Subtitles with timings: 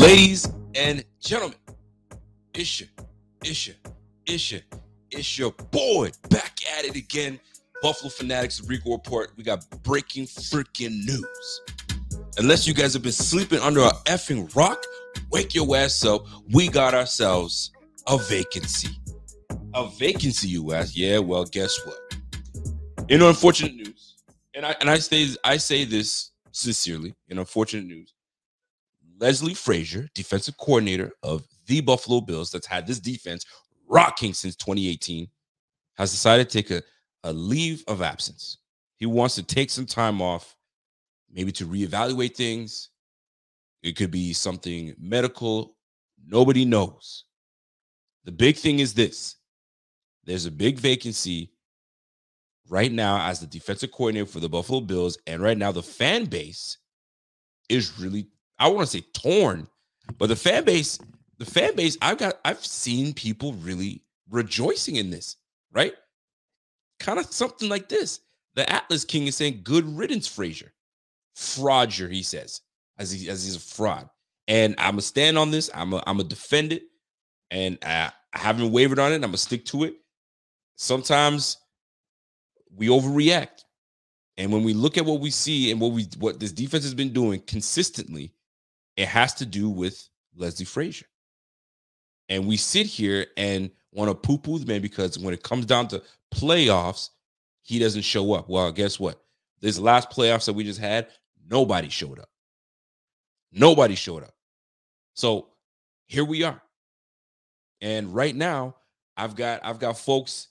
[0.00, 1.58] Ladies and gentlemen,
[2.54, 2.88] it's your,
[3.44, 3.76] it's your,
[4.24, 4.60] it's your,
[5.10, 7.38] it's your boy back at it again.
[7.82, 9.32] Buffalo Fanatics Rico Report.
[9.36, 11.60] We got breaking freaking news.
[12.38, 14.82] Unless you guys have been sleeping under a effing rock,
[15.30, 16.24] wake your ass up.
[16.50, 17.70] We got ourselves
[18.06, 18.96] a vacancy.
[19.74, 20.96] A vacancy, you ask?
[20.96, 21.98] Yeah, well, guess what?
[23.10, 24.16] In unfortunate news,
[24.54, 27.14] and I and I say I say this sincerely.
[27.28, 28.14] In unfortunate news,
[29.20, 33.44] Leslie Frazier, defensive coordinator of the Buffalo Bills, that's had this defense
[33.86, 35.28] rocking since 2018,
[35.96, 36.82] has decided to take a,
[37.24, 38.58] a leave of absence.
[38.96, 40.56] He wants to take some time off,
[41.30, 42.88] maybe to reevaluate things.
[43.82, 45.76] It could be something medical.
[46.26, 47.24] Nobody knows.
[48.24, 49.36] The big thing is this
[50.24, 51.52] there's a big vacancy
[52.68, 55.18] right now as the defensive coordinator for the Buffalo Bills.
[55.26, 56.78] And right now, the fan base
[57.68, 58.28] is really
[58.60, 59.66] I want to say torn,
[60.18, 60.98] but the fan base,
[61.38, 65.36] the fan base, I've got, I've seen people really rejoicing in this,
[65.72, 65.94] right?
[67.00, 68.20] Kind of something like this.
[68.54, 70.72] The Atlas King is saying, "Good riddance, Frazier."
[71.36, 72.60] Fraudier, he says,
[72.98, 74.08] as he as he's a fraud.
[74.48, 75.70] And I'm gonna stand on this.
[75.72, 76.82] I'm a, I'm gonna defend it,
[77.50, 79.16] and I, I haven't wavered on it.
[79.16, 79.94] I'm gonna stick to it.
[80.76, 81.56] Sometimes
[82.74, 83.64] we overreact,
[84.36, 86.94] and when we look at what we see and what we what this defense has
[86.94, 88.32] been doing consistently,
[88.96, 91.06] it has to do with Leslie Frazier.
[92.28, 95.66] And we sit here and want to poo poo the man because when it comes
[95.66, 97.10] down to playoffs,
[97.62, 98.48] he doesn't show up.
[98.48, 99.20] Well, guess what?
[99.60, 101.08] This last playoffs that we just had,
[101.50, 102.28] nobody showed up.
[103.52, 104.34] Nobody showed up.
[105.14, 105.48] So
[106.06, 106.60] here we are.
[107.80, 108.76] And right now,
[109.16, 110.48] I've got I've got folks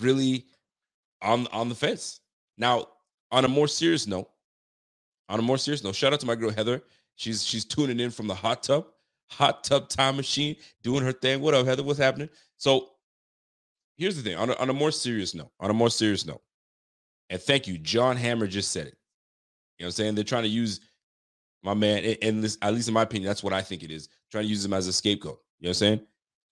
[0.00, 0.44] really
[1.22, 2.20] on on the fence.
[2.58, 2.86] Now,
[3.30, 4.28] on a more serious note,
[5.28, 6.82] on a more serious note, shout out to my girl Heather.
[7.16, 8.86] She's she's tuning in from the hot tub,
[9.28, 11.40] hot tub time machine, doing her thing.
[11.40, 11.82] What up, Heather?
[11.82, 12.28] What's happening?
[12.58, 12.90] So
[13.96, 14.36] here's the thing.
[14.36, 16.42] On a, on a more serious note, on a more serious note,
[17.30, 18.96] and thank you, John Hammer just said it.
[19.78, 20.14] You know what I'm saying?
[20.14, 20.80] They're trying to use
[21.62, 24.08] my man, and this, at least in my opinion, that's what I think it is.
[24.30, 25.40] Trying to use him as a scapegoat.
[25.58, 26.00] You know what I'm saying?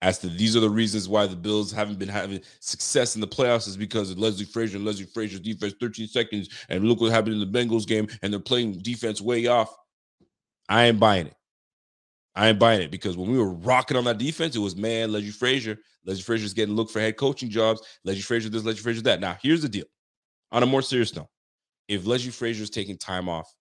[0.03, 3.27] As to these are the reasons why the Bills haven't been having success in the
[3.27, 6.49] playoffs is because of Leslie Frazier and Leslie Frazier's defense 13 seconds.
[6.69, 9.75] And look what happened in the Bengals game, and they're playing defense way off.
[10.69, 11.35] I ain't buying it.
[12.37, 15.13] I ain't buying it because when we were rocking on that defense, it was man,
[15.13, 15.79] Leslie Frazier.
[16.05, 17.81] Leslie Frazier's getting looked for head coaching jobs.
[18.05, 19.21] Leslie Frazier this, Leslie Frazier that.
[19.21, 19.85] Now, here's the deal.
[20.53, 21.29] On a more serious note,
[21.89, 23.53] if Leslie Frazier's taking time off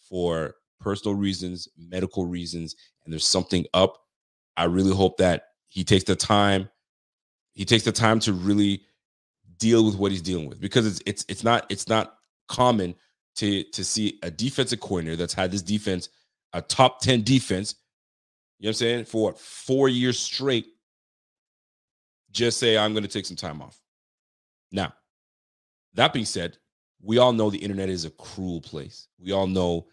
[0.00, 3.98] for personal reasons, medical reasons, and there's something up,
[4.56, 6.68] I really hope that he takes the time.
[7.54, 8.82] He takes the time to really
[9.58, 12.14] deal with what he's dealing with because it's it's it's not it's not
[12.48, 12.94] common
[13.36, 16.08] to to see a defensive coordinator that's had this defense
[16.52, 17.74] a top 10 defense,
[18.58, 20.66] you know what I'm saying, for what, four years straight,
[22.30, 23.80] just say, I'm going to take some time off.
[24.72, 24.92] Now,
[25.94, 26.58] that being said,
[27.02, 29.08] we all know the internet is a cruel place.
[29.18, 29.86] We all know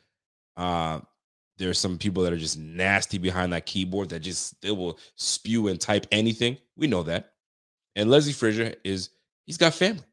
[0.58, 1.00] uh,
[1.58, 5.00] there are some people that are just nasty behind that keyboard that just they will
[5.16, 6.58] spew and type anything.
[6.76, 7.34] We know that.
[7.96, 9.10] And Leslie Frazier is
[9.46, 10.04] he's got family.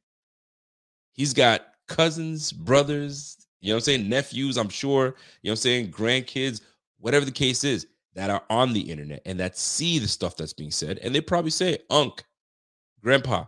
[1.14, 4.08] He's got cousins, brothers, you know what I'm saying?
[4.08, 5.92] Nephews, I'm sure, you know what I'm saying?
[5.92, 6.60] Grandkids,
[6.98, 10.52] whatever the case is, that are on the internet and that see the stuff that's
[10.52, 10.98] being said.
[10.98, 12.22] And they probably say, Unc,
[13.02, 13.46] Grandpa, you know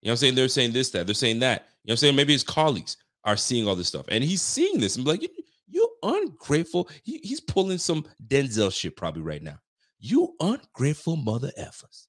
[0.00, 0.34] what I'm saying?
[0.34, 1.66] They're saying this, that, they're saying that.
[1.84, 2.16] You know what I'm saying?
[2.16, 4.06] Maybe his colleagues are seeing all this stuff.
[4.08, 5.28] And he's seeing this and be like, you,
[5.68, 6.88] you ungrateful.
[7.04, 9.58] He, he's pulling some Denzel shit probably right now.
[10.00, 12.06] You ungrateful mother effers.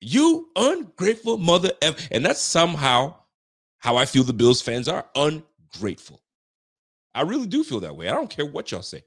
[0.00, 2.08] You ungrateful mother eff.
[2.10, 3.14] And that's somehow
[3.78, 6.22] how I feel the Bills fans are ungrateful grateful.
[7.14, 8.08] I really do feel that way.
[8.08, 9.02] I don't care what y'all say.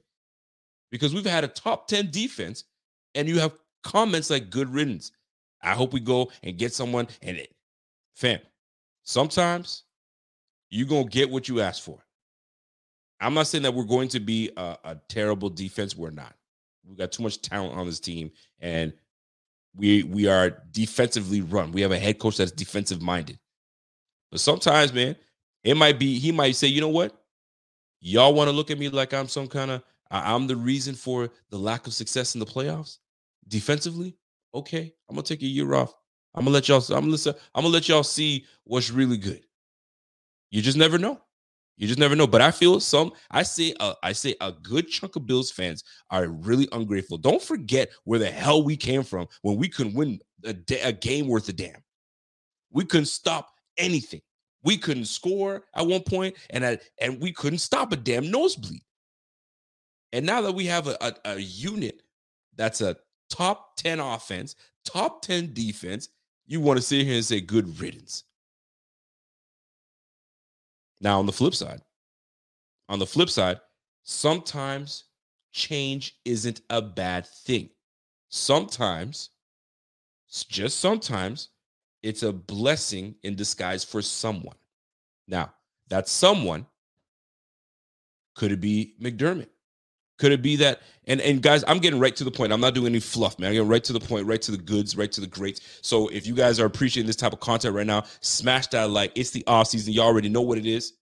[0.90, 2.64] Because we've had a top 10 defense
[3.14, 3.52] and you have
[3.82, 5.12] comments like good riddance.
[5.62, 7.54] I hope we go and get someone and it,
[8.14, 8.40] fam,
[9.02, 9.84] sometimes
[10.70, 11.98] you're going to get what you ask for.
[13.20, 15.96] I'm not saying that we're going to be a, a terrible defense.
[15.96, 16.34] We're not.
[16.86, 18.92] We've got too much talent on this team and
[19.76, 21.72] we we are defensively run.
[21.72, 23.38] We have a head coach that's defensive minded.
[24.30, 25.16] But sometimes, man,
[25.68, 27.14] it might be, he might say, you know what?
[28.00, 31.30] Y'all want to look at me like I'm some kind of, I'm the reason for
[31.50, 32.98] the lack of success in the playoffs
[33.48, 34.16] defensively.
[34.54, 35.92] Okay, I'm gonna take a year off.
[36.34, 36.82] I'm gonna let y'all.
[36.88, 37.34] I'm gonna listen.
[37.54, 39.42] I'm gonna let y'all see what's really good.
[40.50, 41.20] You just never know.
[41.76, 42.26] You just never know.
[42.26, 43.12] But I feel some.
[43.30, 43.74] I say.
[43.78, 47.18] Uh, I say a good chunk of Bills fans are really ungrateful.
[47.18, 51.28] Don't forget where the hell we came from when we couldn't win a, a game
[51.28, 51.82] worth a damn.
[52.70, 54.22] We couldn't stop anything.
[54.68, 58.82] We couldn't score at one point, and I, and we couldn't stop a damn nosebleed.
[60.12, 62.02] And now that we have a, a, a unit
[62.54, 62.98] that's a
[63.30, 66.10] top 10 offense, top 10 defense,
[66.46, 68.24] you want to sit here and say good riddance.
[71.00, 71.80] Now, on the flip side,
[72.90, 73.62] on the flip side,
[74.02, 75.04] sometimes
[75.52, 77.70] change isn't a bad thing.
[78.28, 79.30] Sometimes,
[80.50, 81.48] just sometimes,
[82.02, 84.56] it's a blessing in disguise for someone.
[85.26, 85.52] Now,
[85.88, 86.66] that someone
[88.34, 89.48] could it be McDermott?
[90.18, 90.82] Could it be that?
[91.06, 92.52] And and guys, I'm getting right to the point.
[92.52, 93.48] I'm not doing any fluff, man.
[93.48, 95.60] I'm getting right to the point, right to the goods, right to the greats.
[95.82, 99.12] So if you guys are appreciating this type of content right now, smash that like.
[99.14, 99.92] It's the off season.
[99.92, 100.94] Y'all already know what it is.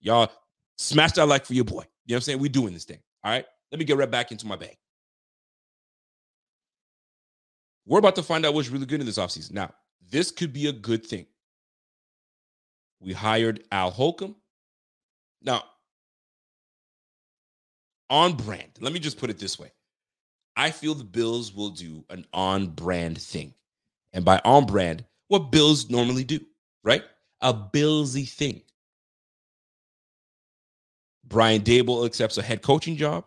[0.00, 0.30] Y'all
[0.78, 1.84] smash that like for your boy.
[2.06, 2.38] You know what I'm saying?
[2.38, 2.98] we doing this thing.
[3.22, 3.44] All right.
[3.70, 4.76] Let me get right back into my bag.
[7.86, 9.52] We're about to find out what's really good in this offseason.
[9.52, 9.72] Now,
[10.12, 11.26] this could be a good thing.
[13.00, 14.36] We hired Al Holcomb.
[15.42, 15.64] Now,
[18.08, 18.70] on brand.
[18.80, 19.72] Let me just put it this way.
[20.54, 23.54] I feel the Bills will do an on brand thing.
[24.12, 26.38] And by on brand, what Bills normally do,
[26.84, 27.02] right?
[27.40, 28.60] A Billsy thing.
[31.24, 33.24] Brian Daboll accepts a head coaching job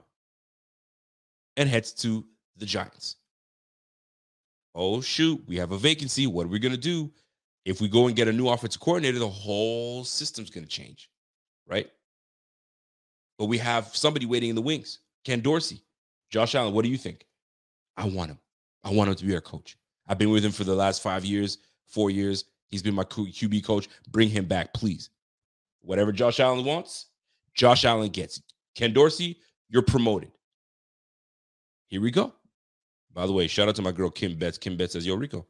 [1.57, 2.23] and heads to
[2.57, 3.15] the Giants.
[4.75, 6.27] Oh, shoot, we have a vacancy.
[6.27, 7.09] What are we to do?
[7.63, 11.09] If we go and get a new offensive coordinator, the whole system's to change,
[11.65, 11.89] right?
[13.39, 14.99] But we have somebody waiting in the wings.
[15.23, 15.81] Ken Dorsey,
[16.29, 16.73] Josh Allen.
[16.73, 17.25] What do you think?
[17.97, 18.39] I want him.
[18.83, 19.77] I want him to be our coach.
[20.07, 21.57] I've been with him for the last five years,
[21.87, 22.45] four years.
[22.69, 23.87] He's been my QB coach.
[24.11, 25.09] Bring him back, please.
[25.81, 27.07] Whatever Josh Allen wants,
[27.53, 28.41] Josh Allen gets.
[28.75, 29.39] Ken Dorsey,
[29.69, 30.31] you're promoted.
[31.87, 32.33] Here we go.
[33.15, 34.57] By the way, shout out to my girl Kim Betts.
[34.57, 35.47] Kim Betts says, "Yo, Rico,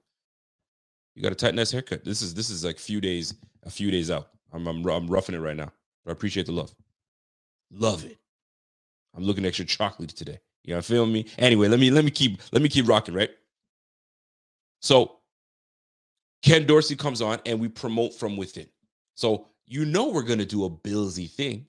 [1.16, 2.06] you got a tight haircut.
[2.06, 3.34] This is this is like few days,
[3.64, 4.30] a few days out.
[4.54, 5.72] I'm I'm, I'm roughing it right now,
[6.06, 6.74] but I appreciate the love.
[7.72, 8.20] Love it.
[9.16, 10.40] I'm looking extra chocolate today.
[10.64, 11.26] You know, feel me?
[11.40, 13.32] Anyway, let me let me keep let me keep rocking, right?
[14.82, 15.18] So
[16.44, 18.68] Ken Dorsey comes on and we promote from within.
[19.16, 21.66] So you know we're gonna do a Billsy thing.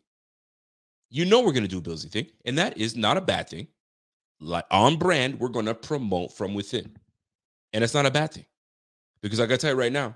[1.09, 3.69] You know we're gonna do a Billsy thing, and that is not a bad thing.
[4.41, 6.97] Like on brand, we're gonna promote from within.
[7.73, 8.47] And it's not a bad thing.
[9.23, 10.15] Because I gotta tell you right now,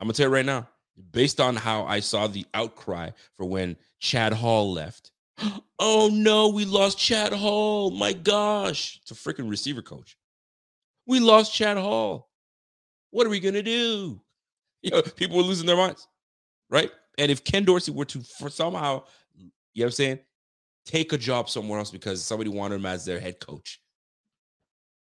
[0.00, 0.68] I'm gonna tell you right now,
[1.12, 5.12] based on how I saw the outcry for when Chad Hall left.
[5.80, 7.92] Oh no, we lost Chad Hall.
[7.92, 8.98] My gosh.
[9.00, 10.16] It's a freaking receiver coach.
[11.06, 12.30] We lost Chad Hall.
[13.10, 14.20] What are we gonna do?
[14.82, 16.06] You know, people were losing their minds,
[16.70, 16.90] right?
[17.18, 19.02] And if Ken Dorsey were to for somehow,
[19.36, 20.18] you know what I'm saying,
[20.88, 23.80] take a job somewhere else because somebody wanted him as their head coach,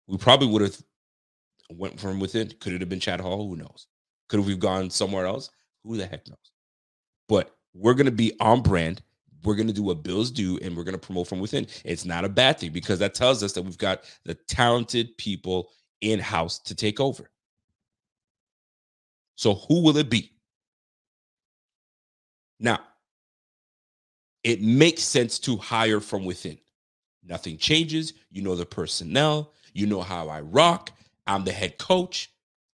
[0.07, 0.77] we probably would have
[1.69, 2.51] went from within.
[2.59, 3.47] Could it have been Chad Hall?
[3.47, 3.87] Who knows?
[4.27, 5.49] Could we have gone somewhere else?
[5.83, 6.51] Who the heck knows?
[7.27, 9.01] But we're going to be on brand.
[9.43, 11.67] We're going to do what Bills do and we're going to promote from within.
[11.85, 15.69] It's not a bad thing because that tells us that we've got the talented people
[16.01, 17.29] in house to take over.
[19.35, 20.33] So, who will it be?
[22.59, 22.79] Now,
[24.43, 26.57] it makes sense to hire from within.
[27.23, 28.13] Nothing changes.
[28.31, 30.91] You know the personnel, you know how I rock.
[31.27, 32.31] I'm the head coach.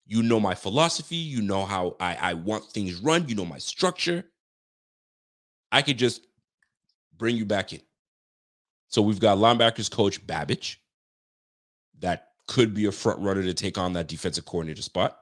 [0.07, 1.17] You know my philosophy.
[1.17, 3.29] You know how I, I want things run.
[3.29, 4.25] You know my structure.
[5.73, 6.27] I could just
[7.17, 7.81] bring you back in.
[8.89, 10.77] So we've got linebackers coach Babich.
[11.99, 15.19] That could be a front runner to take on that defensive coordinator spot.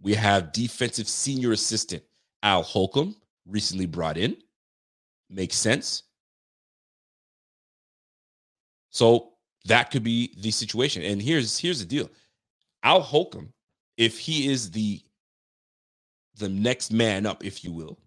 [0.00, 2.02] We have defensive senior assistant
[2.42, 4.36] Al Holcomb, recently brought in.
[5.28, 6.04] Makes sense.
[8.90, 9.32] So
[9.66, 11.02] that could be the situation.
[11.02, 12.08] And here's here's the deal.
[12.82, 13.52] Al Holcomb,
[13.96, 15.00] if he is the
[16.36, 17.98] the next man up, if you will,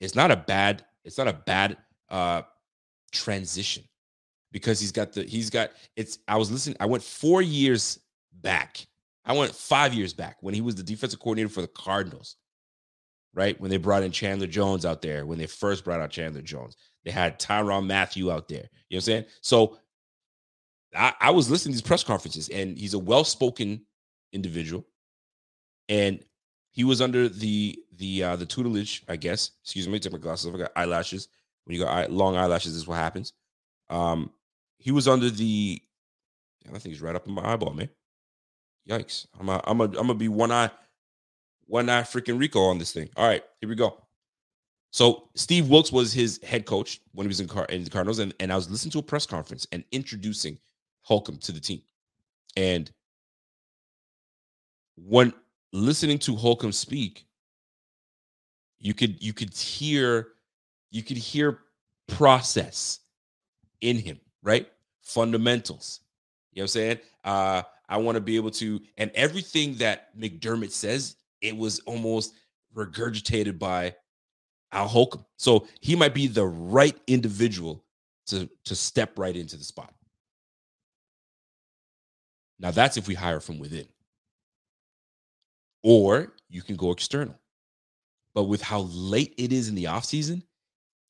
[0.00, 1.76] it's not a bad it's not a bad
[2.10, 2.42] uh
[3.12, 3.84] transition
[4.52, 7.98] because he's got the he's got it's I was listening I went 4 years
[8.42, 8.86] back.
[9.24, 12.36] I went 5 years back when he was the defensive coordinator for the Cardinals.
[13.34, 13.58] Right?
[13.60, 16.76] When they brought in Chandler Jones out there, when they first brought out Chandler Jones.
[17.04, 18.58] They had Tyrann Mathieu out there.
[18.58, 19.24] You know what I'm saying?
[19.40, 19.78] So
[20.94, 23.80] I, I was listening to these press conferences and he's a well-spoken
[24.32, 24.86] individual,
[25.88, 26.24] and
[26.70, 29.52] he was under the the uh, the tutelage, I guess.
[29.62, 30.54] Excuse me, take my glasses off.
[30.54, 31.28] I got eyelashes.
[31.64, 33.32] When you got eye, long eyelashes, this is what happens.
[33.90, 34.30] Um,
[34.78, 35.80] he was under the.
[36.66, 37.88] I think he's right up in my eyeball, man.
[38.88, 39.26] Yikes!
[39.38, 40.70] I'm a, I'm a, I'm gonna be one eye,
[41.72, 43.08] one eye freaking Rico on this thing.
[43.16, 44.02] All right, here we go.
[44.90, 48.18] So Steve Wilks was his head coach when he was in, Car- in the Cardinals,
[48.18, 50.58] and, and I was listening to a press conference and introducing
[51.00, 51.80] Holcomb to the team,
[52.58, 52.92] and
[54.96, 55.32] when
[55.72, 57.24] listening to Holcomb speak,
[58.78, 60.28] you could you could hear
[60.90, 61.60] you could hear
[62.06, 63.00] process
[63.80, 64.68] in him, right?
[65.00, 66.00] Fundamentals.
[66.52, 66.98] You know what I'm saying?
[67.24, 72.34] Uh, I want to be able to, and everything that McDermott says, it was almost
[72.74, 73.94] regurgitated by
[74.72, 75.26] Al Holcomb.
[75.36, 77.84] So he might be the right individual
[78.28, 79.92] to, to step right into the spot.
[82.58, 83.86] Now, that's if we hire from within.
[85.82, 87.38] Or you can go external.
[88.34, 90.42] But with how late it is in the offseason,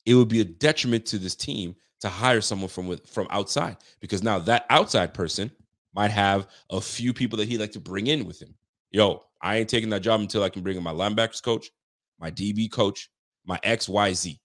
[0.05, 3.77] it would be a detriment to this team to hire someone from with, from outside
[4.01, 5.49] because now that outside person
[5.95, 8.53] might have a few people that he'd like to bring in with him.
[8.91, 11.69] Yo, I ain't taking that job until I can bring in my linebackers coach,
[12.17, 13.09] my DB coach,
[13.45, 14.39] my XYZ.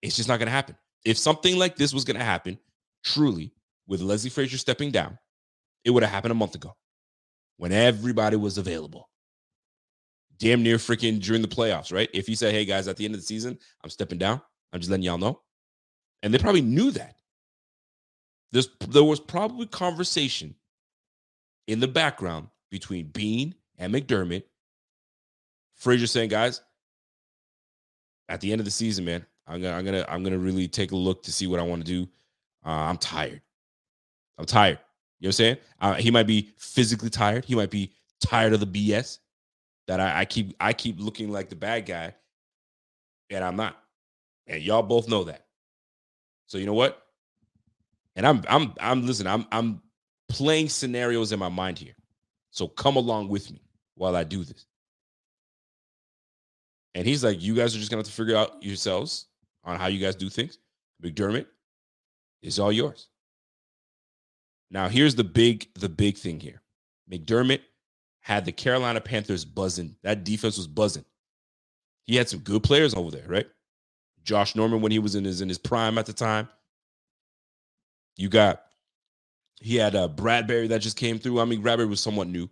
[0.00, 0.76] It's just not going to happen.
[1.04, 2.58] If something like this was going to happen,
[3.04, 3.52] truly,
[3.86, 5.18] with Leslie Frazier stepping down,
[5.84, 6.74] it would have happened a month ago
[7.56, 9.10] when everybody was available.
[10.38, 12.08] Damn near freaking during the playoffs, right?
[12.14, 14.40] If you say, hey guys, at the end of the season, I'm stepping down,
[14.72, 15.40] I'm just letting y'all know.
[16.22, 17.16] And they probably knew that.
[18.52, 20.54] There's, there was probably conversation
[21.66, 24.42] in the background between Beane and McDermott.
[25.74, 26.62] Frazier saying, guys,
[28.28, 30.92] at the end of the season, man, I'm gonna, I'm gonna, I'm gonna really take
[30.92, 32.08] a look to see what I want to do.
[32.64, 33.42] Uh, I'm tired.
[34.38, 34.78] I'm tired.
[35.20, 35.56] You know what I'm saying?
[35.80, 37.44] Uh, he might be physically tired.
[37.44, 39.18] He might be tired of the BS
[39.86, 42.14] that I, I keep, I keep looking like the bad guy,
[43.30, 43.76] and I'm not.
[44.46, 45.44] And y'all both know that.
[46.46, 47.02] So you know what?
[48.16, 49.06] And I'm, I'm, I'm.
[49.06, 49.82] Listen, I'm, I'm
[50.28, 51.94] playing scenarios in my mind here.
[52.50, 53.63] So come along with me
[53.94, 54.66] while I do this.
[56.94, 59.26] And he's like, you guys are just gonna have to figure out yourselves
[59.64, 60.58] on how you guys do things.
[61.02, 61.46] McDermott
[62.42, 63.08] is all yours.
[64.70, 66.60] Now, here's the big, the big thing here.
[67.10, 67.60] McDermott
[68.20, 69.96] had the Carolina Panthers buzzing.
[70.02, 71.04] That defense was buzzing.
[72.04, 73.46] He had some good players over there, right?
[74.24, 76.48] Josh Norman when he was in his in his prime at the time.
[78.16, 78.62] You got
[79.60, 81.40] he had uh, Bradberry that just came through.
[81.40, 82.48] I mean, Bradberry was somewhat new.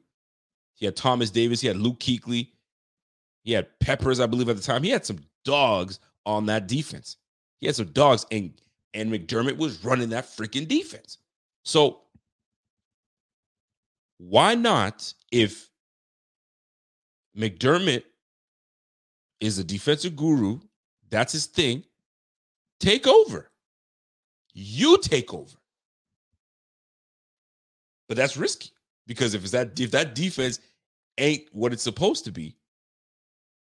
[0.83, 1.61] He had Thomas Davis.
[1.61, 2.49] He had Luke Kuechly.
[3.45, 4.83] He had Peppers, I believe, at the time.
[4.83, 7.19] He had some dogs on that defense.
[7.61, 8.61] He had some dogs, and
[8.93, 11.19] and McDermott was running that freaking defense.
[11.65, 12.01] So
[14.19, 15.71] why not if
[17.39, 18.03] McDermott
[19.39, 20.59] is a defensive guru,
[21.11, 21.85] that's his thing,
[22.81, 23.53] take over.
[24.53, 25.57] You take over.
[28.09, 28.73] But that's risky
[29.07, 30.59] because if it's that if that defense
[31.19, 32.57] ain't what it's supposed to be,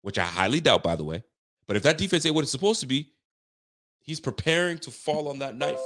[0.01, 1.23] which I highly doubt, by the way,
[1.67, 3.13] but if that defense ain't what it's supposed to be,
[4.01, 5.79] he's preparing to fall on that knife.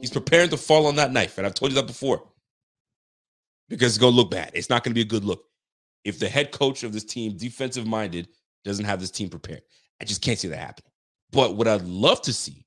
[0.00, 1.38] He's preparing to fall on that knife.
[1.38, 2.22] And I've told you that before
[3.68, 4.50] because it's going to look bad.
[4.54, 5.44] It's not going to be a good look.
[6.04, 8.28] If the head coach of this team, defensive minded,
[8.64, 9.62] doesn't have this team prepared,
[10.00, 10.90] I just can't see that happening.
[11.30, 12.64] But what I'd love to see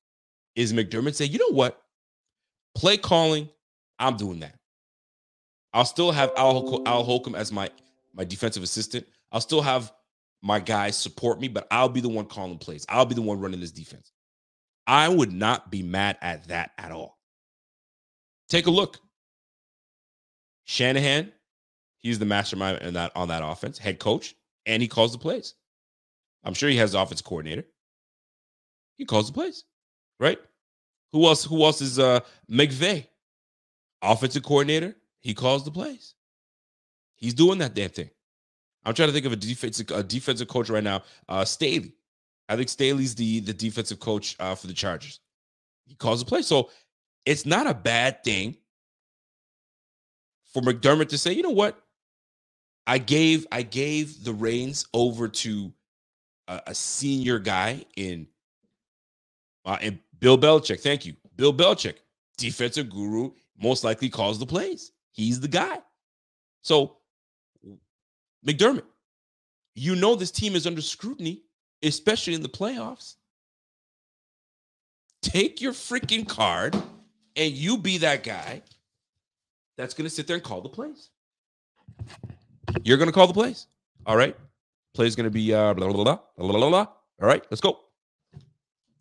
[0.56, 1.82] is McDermott say, you know what?
[2.76, 3.50] Play calling,
[4.00, 4.56] I'm doing that.
[5.74, 7.70] I'll still have Al, Al Holcomb as my
[8.14, 9.06] my defensive assistant.
[9.32, 9.92] I'll still have
[10.42, 12.86] my guys support me, but I'll be the one calling plays.
[12.90, 14.12] I'll be the one running this defense.
[14.86, 17.18] I would not be mad at that at all.
[18.50, 19.00] Take a look.
[20.66, 21.32] Shanahan,
[22.00, 25.56] he's the mastermind in that on that offense, head coach, and he calls the plays.
[26.44, 27.66] I'm sure he has the offense coordinator.
[28.96, 29.64] He calls the plays,
[30.20, 30.38] right?
[31.14, 31.44] Who else?
[31.46, 32.20] Who else is uh
[32.52, 33.08] McVay,
[34.02, 34.96] offensive coordinator?
[35.24, 36.14] He calls the plays.
[37.16, 38.12] He's doing that damn thing.
[38.86, 41.04] I'm trying to think of a defensive a defensive coach right now.
[41.28, 41.94] Uh Staley.
[42.50, 45.20] I think Staley's the the defensive coach uh, for the Chargers.
[45.86, 46.42] He calls the play.
[46.42, 46.70] So
[47.26, 48.58] it's not a bad thing
[50.54, 51.82] for McDermott to say, you know what?
[52.86, 55.74] I gave I gave the reins over to
[56.48, 58.28] a, a senior guy in
[59.66, 60.82] uh, and Bill Belichick.
[60.82, 61.96] Thank you, Bill Belichick,
[62.38, 64.92] defensive guru, most likely calls the plays.
[65.14, 65.80] He's the guy.
[66.62, 66.98] So
[68.46, 68.84] McDermott,
[69.76, 71.44] you know this team is under scrutiny,
[71.82, 73.16] especially in the playoffs.
[75.22, 76.76] Take your freaking card
[77.36, 78.62] and you be that guy
[79.78, 81.10] that's going to sit there and call the plays.
[82.84, 83.68] You're going to call the plays.
[84.06, 84.36] All right.
[84.94, 86.88] Play's going to be uh, blah, blah, blah, blah, blah, blah.
[87.22, 87.44] All right.
[87.50, 87.80] Let's go.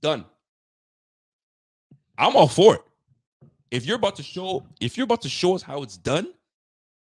[0.00, 0.24] Done.
[2.16, 2.82] I'm all for it.
[3.72, 6.28] If you're about to show, if you're about to show us how it's done,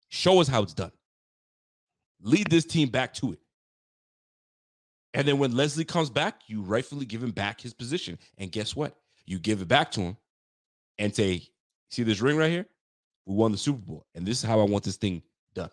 [0.10, 0.92] show us how it's done.
[2.22, 3.40] Lead this team back to it.
[5.14, 8.20] And then when Leslie comes back, you rightfully give him back his position.
[8.38, 8.98] And guess what?
[9.26, 10.18] You give it back to him
[10.98, 11.44] and say,
[11.90, 12.68] see this ring right here?
[13.26, 14.06] We won the Super Bowl.
[14.14, 15.24] And this is how I want this thing
[15.56, 15.72] done.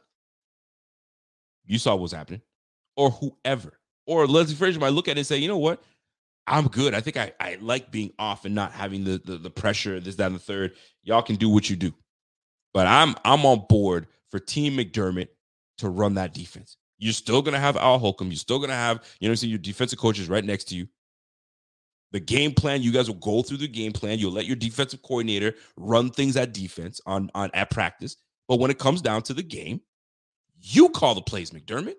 [1.67, 2.43] You saw what's happening.
[2.97, 3.81] Or whoever.
[4.07, 5.83] Or Leslie Frazier might look at it and say, you know what?
[6.47, 6.95] I'm good.
[6.95, 10.17] I think I, I like being off and not having the, the the pressure, this,
[10.17, 10.73] that, and the third.
[11.03, 11.93] Y'all can do what you do.
[12.75, 15.29] But I'm I'm on board for Team McDermott
[15.79, 16.77] to run that defense.
[16.99, 18.29] You're still gonna have Al Holcomb.
[18.29, 20.87] You're still gonna have, you know, so your defensive coaches right next to you.
[22.13, 24.19] The game plan, you guys will go through the game plan.
[24.19, 28.17] You'll let your defensive coordinator run things at defense on, on at practice.
[28.47, 29.81] But when it comes down to the game,
[30.61, 31.97] you call the plays, McDermott.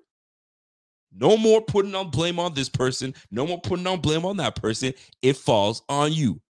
[1.13, 3.13] No more putting on blame on this person.
[3.31, 4.93] No more putting on blame on that person.
[5.21, 6.41] It falls on you.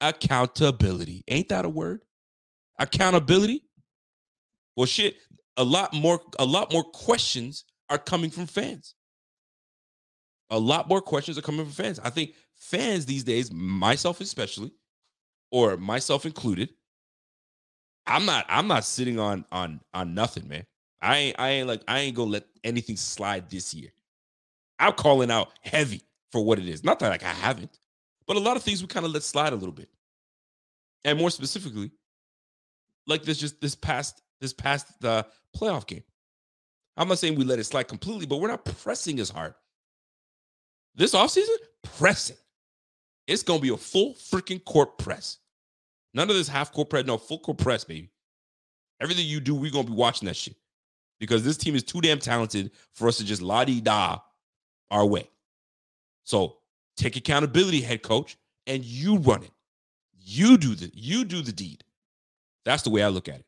[0.00, 1.24] Accountability.
[1.28, 2.00] Ain't that a word?
[2.78, 3.64] Accountability.
[4.76, 5.16] Well, shit.
[5.56, 6.20] A lot more.
[6.38, 8.94] A lot more questions are coming from fans.
[10.50, 12.00] A lot more questions are coming from fans.
[12.00, 14.72] I think fans these days, myself especially,
[15.50, 16.70] or myself included,
[18.06, 18.46] I'm not.
[18.48, 20.64] I'm not sitting on on on nothing, man.
[21.00, 21.40] I ain't.
[21.40, 21.82] I ain't like.
[21.88, 23.90] I ain't gonna let anything slide this year.
[24.78, 26.02] I'm calling out heavy
[26.32, 26.84] for what it is.
[26.84, 27.78] Not that like I haven't,
[28.26, 29.88] but a lot of things we kind of let slide a little bit.
[31.04, 31.90] And more specifically,
[33.06, 35.22] like this just this past this past the uh,
[35.56, 36.02] playoff game.
[36.96, 39.54] I'm not saying we let it slide completely, but we're not pressing as hard.
[40.94, 42.36] This offseason, pressing.
[43.26, 45.38] It's gonna be a full freaking court press.
[46.14, 48.10] None of this half court press, no full court press, baby.
[49.00, 50.56] Everything you do, we're gonna be watching that shit.
[51.18, 54.18] Because this team is too damn talented for us to just la di da
[54.94, 55.28] our way.
[56.22, 56.56] So
[56.96, 59.50] take accountability, head coach, and you run it.
[60.18, 61.84] You do the you do the deed.
[62.64, 63.46] That's the way I look at it.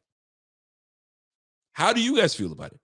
[1.73, 2.81] How do you guys feel about it?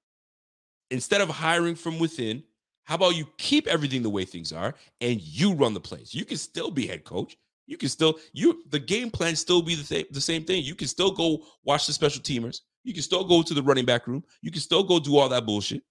[0.90, 2.42] Instead of hiring from within,
[2.85, 6.14] how about you keep everything the way things are and you run the plays?
[6.14, 7.37] You can still be head coach.
[7.66, 10.64] You can still you the game plan still be the, th- the same thing.
[10.64, 12.61] You can still go watch the special teamers.
[12.85, 14.23] You can still go to the running back room.
[14.40, 15.83] You can still go do all that bullshit.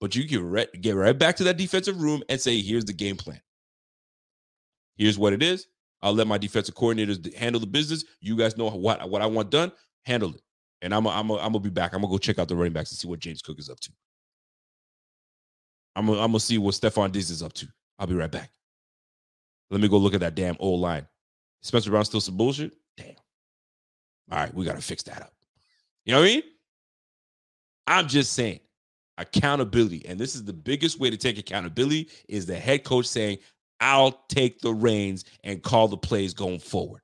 [0.00, 2.92] But you can re- get right back to that defensive room and say, here's the
[2.92, 3.40] game plan.
[4.96, 5.66] Here's what it is.
[6.02, 8.04] I'll let my defensive coordinators handle the business.
[8.20, 9.70] You guys know what, what I want done.
[10.04, 10.42] Handle it.
[10.82, 11.92] And I'm I'm gonna be back.
[11.92, 13.78] I'm gonna go check out the running backs and see what James Cook is up
[13.80, 13.92] to.
[15.94, 17.68] I'm I'm gonna see what Stefon Diggs is up to.
[17.98, 18.50] I'll be right back.
[19.70, 21.06] Let me go look at that damn old line.
[21.60, 22.72] Spencer Brown still some bullshit.
[22.96, 23.14] Damn.
[24.32, 25.34] All right, we gotta fix that up.
[26.06, 26.42] You know what I mean?
[27.86, 28.60] I'm just saying
[29.20, 30.04] accountability.
[30.06, 33.38] And this is the biggest way to take accountability is the head coach saying,
[33.80, 37.02] I'll take the reins and call the plays going forward.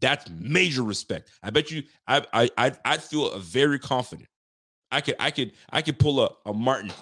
[0.00, 1.30] That's major respect.
[1.42, 4.28] I bet you I I I, feel very confident.
[4.90, 6.92] I could I could I could pull a, a Martin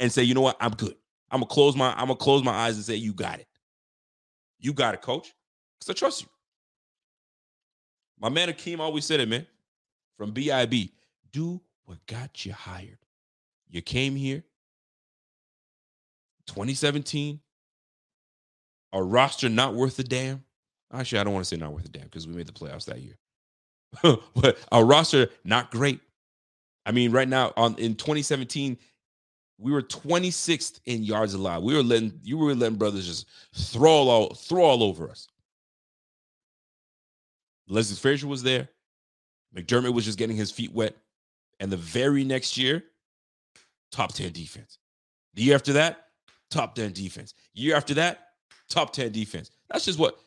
[0.00, 0.96] and say, you know what, I'm good.
[1.30, 3.46] I'm gonna close my I'm gonna close my eyes and say, you got it.
[4.58, 5.32] You got it, coach.
[5.78, 6.28] Because I trust you.
[8.20, 9.46] My man Akeem always said it, man.
[10.16, 10.90] From BIB,
[11.30, 12.98] do what got you hired.
[13.70, 14.42] You came here
[16.46, 17.40] 2017,
[18.92, 20.44] a roster not worth a damn.
[20.92, 22.86] Actually, I don't want to say not worth a damn because we made the playoffs
[22.86, 23.18] that year.
[24.34, 26.00] but a roster not great.
[26.86, 28.78] I mean, right now on in 2017,
[29.58, 31.62] we were 26th in yards allowed.
[31.62, 33.26] We were letting you were letting brothers just
[33.72, 35.28] throw all throw all over us.
[37.68, 38.68] Leslie Frazier was there.
[39.54, 40.96] McDermott was just getting his feet wet.
[41.60, 42.84] And the very next year,
[43.90, 44.78] top 10 defense.
[45.34, 46.06] The year after that,
[46.50, 47.34] top 10 defense.
[47.54, 48.28] Year after that,
[48.68, 49.50] top 10 defense.
[49.70, 50.18] That's just what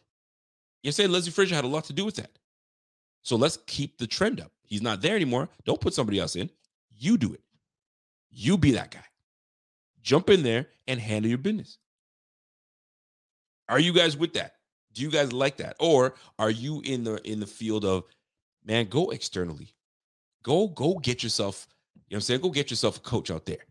[0.83, 1.07] you say.
[1.07, 2.31] Leslie Frazier had a lot to do with that.
[3.23, 4.51] So let's keep the trend up.
[4.65, 5.49] He's not there anymore.
[5.65, 6.49] Don't put somebody else in.
[6.97, 7.41] You do it.
[8.29, 9.03] You be that guy.
[10.01, 11.77] Jump in there and handle your business.
[13.69, 14.55] Are you guys with that?
[14.93, 15.75] Do you guys like that?
[15.79, 18.03] Or are you in the in the field of
[18.65, 19.73] man, go externally.
[20.43, 21.67] Go go get yourself
[22.09, 22.41] you know what I'm saying?
[22.41, 23.65] Go get yourself a coach out there.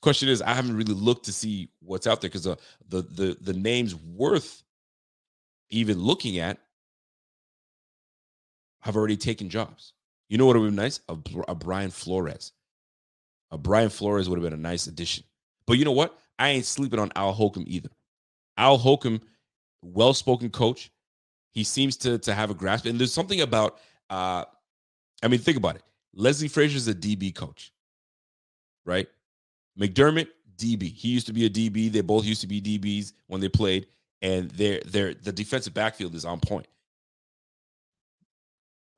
[0.00, 2.56] Question is, I haven't really looked to see what's out there because uh,
[2.88, 4.62] the the the names worth
[5.70, 6.58] even looking at
[8.80, 9.92] have already taken jobs.
[10.28, 11.00] You know what would have been nice?
[11.08, 11.16] A,
[11.48, 12.52] a Brian Flores.
[13.50, 15.24] A Brian Flores would have been a nice addition.
[15.66, 16.18] But you know what?
[16.38, 17.90] I ain't sleeping on Al Holcomb either.
[18.56, 19.20] Al Holcomb,
[19.82, 20.90] well-spoken coach.
[21.52, 22.86] He seems to to have a grasp.
[22.86, 23.78] And there's something about
[24.10, 24.44] uh
[25.22, 25.82] I mean, think about it.
[26.18, 27.72] Leslie Frazier is a DB coach,
[28.84, 29.06] right?
[29.78, 30.26] McDermott,
[30.56, 30.92] DB.
[30.92, 31.90] He used to be a DB.
[31.90, 33.86] They both used to be DBs when they played,
[34.20, 36.66] and their their the defensive backfield is on point.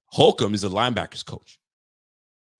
[0.06, 1.58] Holcomb is a linebackers coach.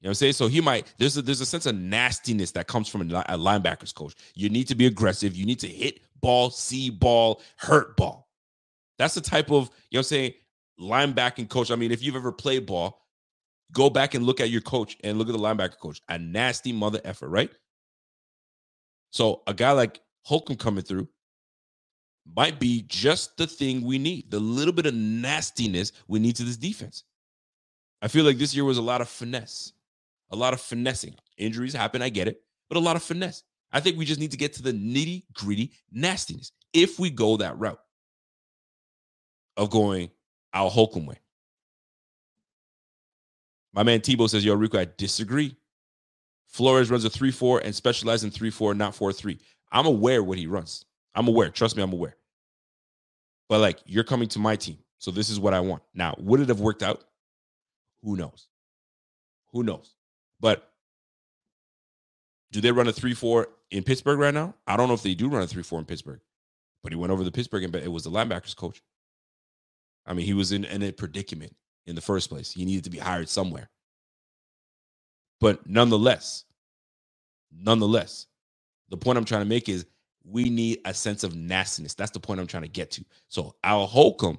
[0.01, 0.33] You know what I'm saying?
[0.35, 3.39] So he might there's a there's a sense of nastiness that comes from a, a
[3.39, 4.15] linebackers coach.
[4.35, 5.35] You need to be aggressive.
[5.35, 8.29] You need to hit ball, see ball, hurt ball.
[8.99, 10.33] That's the type of you know what I'm saying
[10.79, 11.71] linebacking coach.
[11.71, 13.00] I mean, if you've ever played ball,
[13.73, 16.01] Go back and look at your coach and look at the linebacker coach.
[16.09, 17.51] A nasty mother effort, right?
[19.11, 21.09] So a guy like Holcomb coming through,
[22.37, 26.45] might be just the thing we need, the little bit of nastiness we need to
[26.45, 27.05] this defense.
[28.03, 29.73] I feel like this year was a lot of finesse,
[30.31, 31.15] a lot of finessing.
[31.39, 33.43] Injuries happen, I get it, but a lot of finesse.
[33.73, 37.37] I think we just need to get to the nitty gritty nastiness if we go
[37.37, 37.81] that route
[39.57, 40.11] of going
[40.53, 41.19] Al Holcomb way.
[43.73, 45.57] My man Tebow says, Yo, Rico, I disagree.
[46.47, 49.39] Flores runs a 3 4 and specializes in 3 4, not 4 3.
[49.73, 50.85] I'm aware what he runs.
[51.15, 51.51] I'm aware.
[51.51, 52.17] Trust me, I'm aware.
[53.49, 54.79] But like, you're coming to my team.
[54.99, 55.83] So this is what I want.
[55.95, 57.05] Now, would it have worked out?
[58.03, 58.49] Who knows?
[59.53, 59.95] Who knows?
[60.41, 60.71] But
[62.53, 64.55] do they run a 3 4 in Pittsburgh right now?
[64.67, 66.21] I don't know if they do run a 3 4 in Pittsburgh,
[66.83, 68.83] but he went over to Pittsburgh and it was the linebackers coach.
[70.07, 71.55] I mean, he was in, in a predicament
[71.91, 72.51] in the first place.
[72.51, 73.69] He needed to be hired somewhere.
[75.41, 76.45] But nonetheless,
[77.53, 78.27] nonetheless,
[78.89, 79.87] the point I'm trying to make is
[80.25, 81.95] we need a sense of nastiness.
[81.95, 83.05] That's the point I'm trying to get to.
[83.29, 84.39] So Al Holcomb,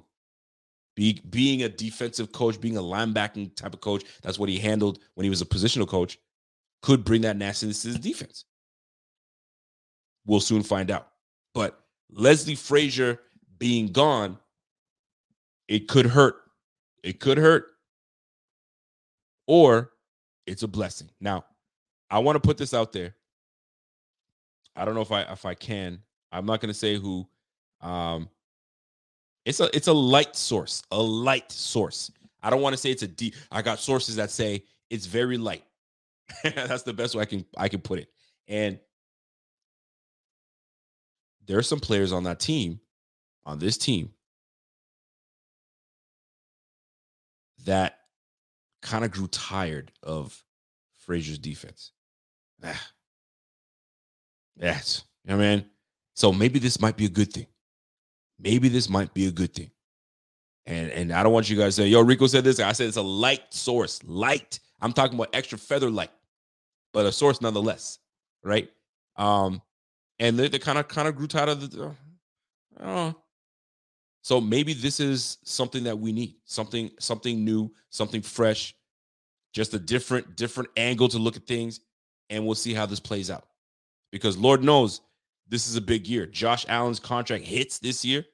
[0.95, 4.99] be, being a defensive coach, being a linebacking type of coach, that's what he handled
[5.15, 6.19] when he was a positional coach,
[6.81, 8.45] could bring that nastiness to his defense.
[10.25, 11.07] We'll soon find out.
[11.53, 11.79] But
[12.11, 13.19] Leslie Frazier
[13.57, 14.37] being gone,
[15.67, 16.40] it could hurt.
[17.03, 17.67] It could hurt.
[19.47, 19.91] Or
[20.45, 21.09] it's a blessing.
[21.19, 21.45] Now,
[22.09, 23.15] I want to put this out there.
[24.75, 25.99] I don't know if I if I can.
[26.31, 27.27] I'm not going to say who.
[27.81, 28.29] Um,
[29.45, 32.11] it's a it's a light source, a light source.
[32.43, 33.35] I don't want to say it's a deep.
[33.51, 35.63] I got sources that say it's very light.
[36.43, 38.09] That's the best way I can I can put it.
[38.47, 38.79] And
[41.45, 42.79] there are some players on that team,
[43.45, 44.13] on this team,
[47.65, 47.99] that
[48.81, 50.43] kind of grew tired of
[51.05, 51.91] Frazier's defense.
[52.63, 52.89] Ah.
[54.55, 55.03] Yes.
[55.23, 55.65] You know what I mean?
[56.13, 57.47] So maybe this might be a good thing.
[58.39, 59.71] Maybe this might be a good thing.
[60.65, 62.59] And and I don't want you guys to say, yo, Rico said this.
[62.59, 64.03] I said it's a light source.
[64.03, 64.59] Light.
[64.79, 66.11] I'm talking about extra feather light,
[66.93, 67.99] but a source nonetheless.
[68.43, 68.69] Right.
[69.15, 69.61] Um,
[70.19, 71.95] and they, they kind of kind of grew tired of the
[72.79, 73.13] uh,
[74.21, 78.75] so maybe this is something that we need, something something new, something fresh,
[79.53, 81.79] just a different different angle to look at things
[82.29, 83.45] and we'll see how this plays out.
[84.11, 85.01] Because Lord knows
[85.47, 86.25] this is a big year.
[86.25, 88.25] Josh Allen's contract hits this year.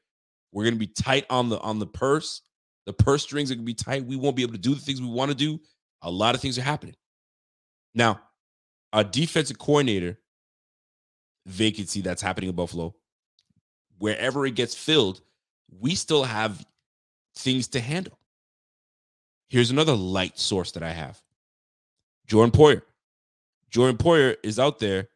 [0.51, 2.41] We're going to be tight on the on the purse.
[2.85, 4.05] The purse strings are going to be tight.
[4.05, 5.59] We won't be able to do the things we want to do.
[6.03, 6.95] A lot of things are happening.
[7.93, 8.21] Now,
[8.93, 10.19] a defensive coordinator
[11.45, 12.95] vacancy that's happening in Buffalo,
[13.97, 15.21] wherever it gets filled,
[15.69, 16.65] we still have
[17.35, 18.19] things to handle.
[19.49, 21.21] Here's another light source that I have
[22.27, 22.81] Jordan Poyer.
[23.69, 25.09] Jordan Poyer is out there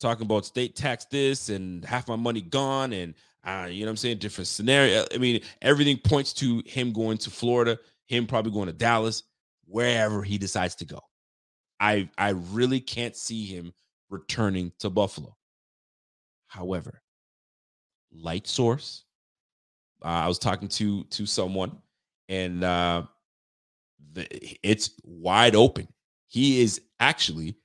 [0.00, 3.90] talking about state tax this and half my money gone and uh, you know what
[3.90, 5.04] I'm saying different scenario.
[5.14, 9.22] I mean everything points to him going to Florida, him probably going to Dallas,
[9.66, 11.00] wherever he decides to go.
[11.80, 13.72] I I really can't see him
[14.10, 15.36] returning to Buffalo.
[16.48, 17.02] However,
[18.12, 19.04] light source
[20.04, 21.78] uh, I was talking to to someone,
[22.28, 23.02] and uh,
[24.12, 24.26] the,
[24.62, 25.88] it's wide open.
[26.26, 27.56] He is actually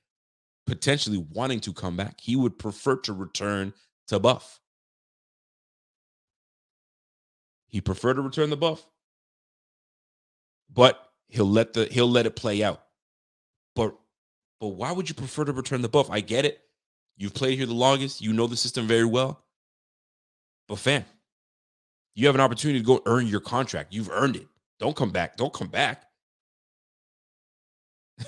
[0.66, 2.20] potentially wanting to come back.
[2.20, 3.72] He would prefer to return
[4.08, 4.60] to Buff.
[7.68, 8.86] He prefer to return the Buff,
[10.72, 12.82] but he'll let the he'll let it play out.
[13.74, 13.96] But
[14.60, 16.10] but why would you prefer to return the Buff?
[16.10, 16.60] I get it.
[17.16, 18.20] You've played here the longest.
[18.20, 19.44] You know the system very well.
[20.68, 21.04] But fam,
[22.14, 23.92] you have an opportunity to go earn your contract.
[23.92, 24.46] You've earned it.
[24.78, 25.36] Don't come back.
[25.36, 26.04] Don't come back.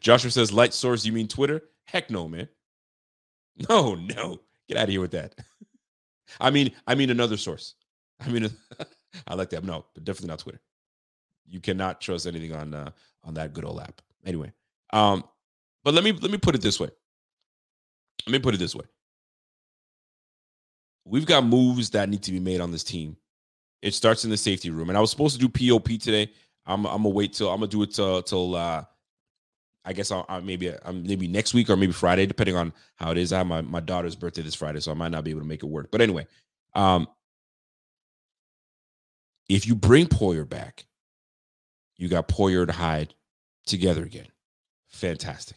[0.00, 1.62] Joshua says, light source, you mean Twitter?
[1.86, 2.48] Heck no, man.
[3.68, 4.38] No, no.
[4.68, 5.34] Get out of here with that.
[6.40, 7.74] I mean, I mean another source.
[8.20, 8.48] I mean,
[9.26, 9.64] I like that.
[9.64, 10.60] No, but definitely not Twitter.
[11.44, 12.90] You cannot trust anything on uh,
[13.24, 14.00] on that good old app.
[14.24, 14.52] Anyway,
[14.92, 15.24] um,
[15.82, 16.88] but let me let me put it this way.
[18.26, 18.84] Let me put it this way
[21.08, 23.16] we've got moves that need to be made on this team.
[23.82, 26.30] It starts in the safety room, and I was supposed to do POP today.
[26.66, 28.84] I'm I'm gonna wait till I'm gonna do it till till uh,
[29.84, 33.10] I guess I'll, I'll maybe uh, maybe next week or maybe Friday, depending on how
[33.10, 33.32] it is.
[33.32, 35.46] I have my my daughter's birthday this Friday, so I might not be able to
[35.46, 35.90] make it work.
[35.90, 36.26] But anyway,
[36.74, 37.08] um,
[39.48, 40.86] if you bring Poyer back,
[41.96, 43.14] you got Poyer to Hyde
[43.64, 44.28] together again.
[44.88, 45.56] Fantastic.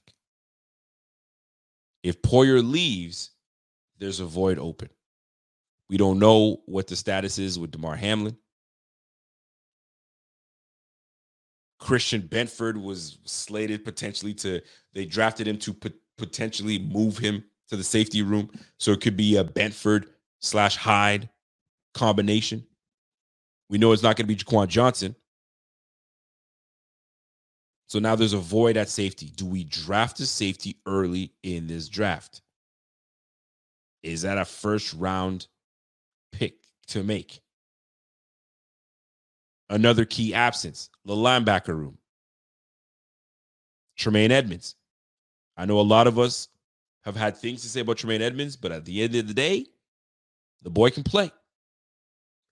[2.03, 3.31] If Poyer leaves,
[3.99, 4.89] there's a void open.
[5.91, 8.37] We don't know what the status is with Damar Hamlin.
[11.79, 14.61] Christian Benford was slated potentially to,
[14.93, 15.75] they drafted him to
[16.17, 18.49] potentially move him to the safety room.
[18.79, 20.05] So it could be a Benford
[20.39, 21.29] slash Hyde
[21.93, 22.65] combination.
[23.69, 25.13] We know it's not going to be Jaquan Johnson.
[27.87, 29.29] So now there's a void at safety.
[29.35, 32.41] Do we draft a safety early in this draft?
[34.03, 35.47] Is that a first round
[36.31, 36.55] pick
[36.87, 37.41] to make?
[39.69, 41.97] Another key absence, the linebacker room.
[43.97, 44.75] Tremaine Edmunds.
[45.57, 46.49] I know a lot of us
[47.03, 49.65] have had things to say about Tremaine Edmunds, but at the end of the day,
[50.63, 51.31] the boy can play.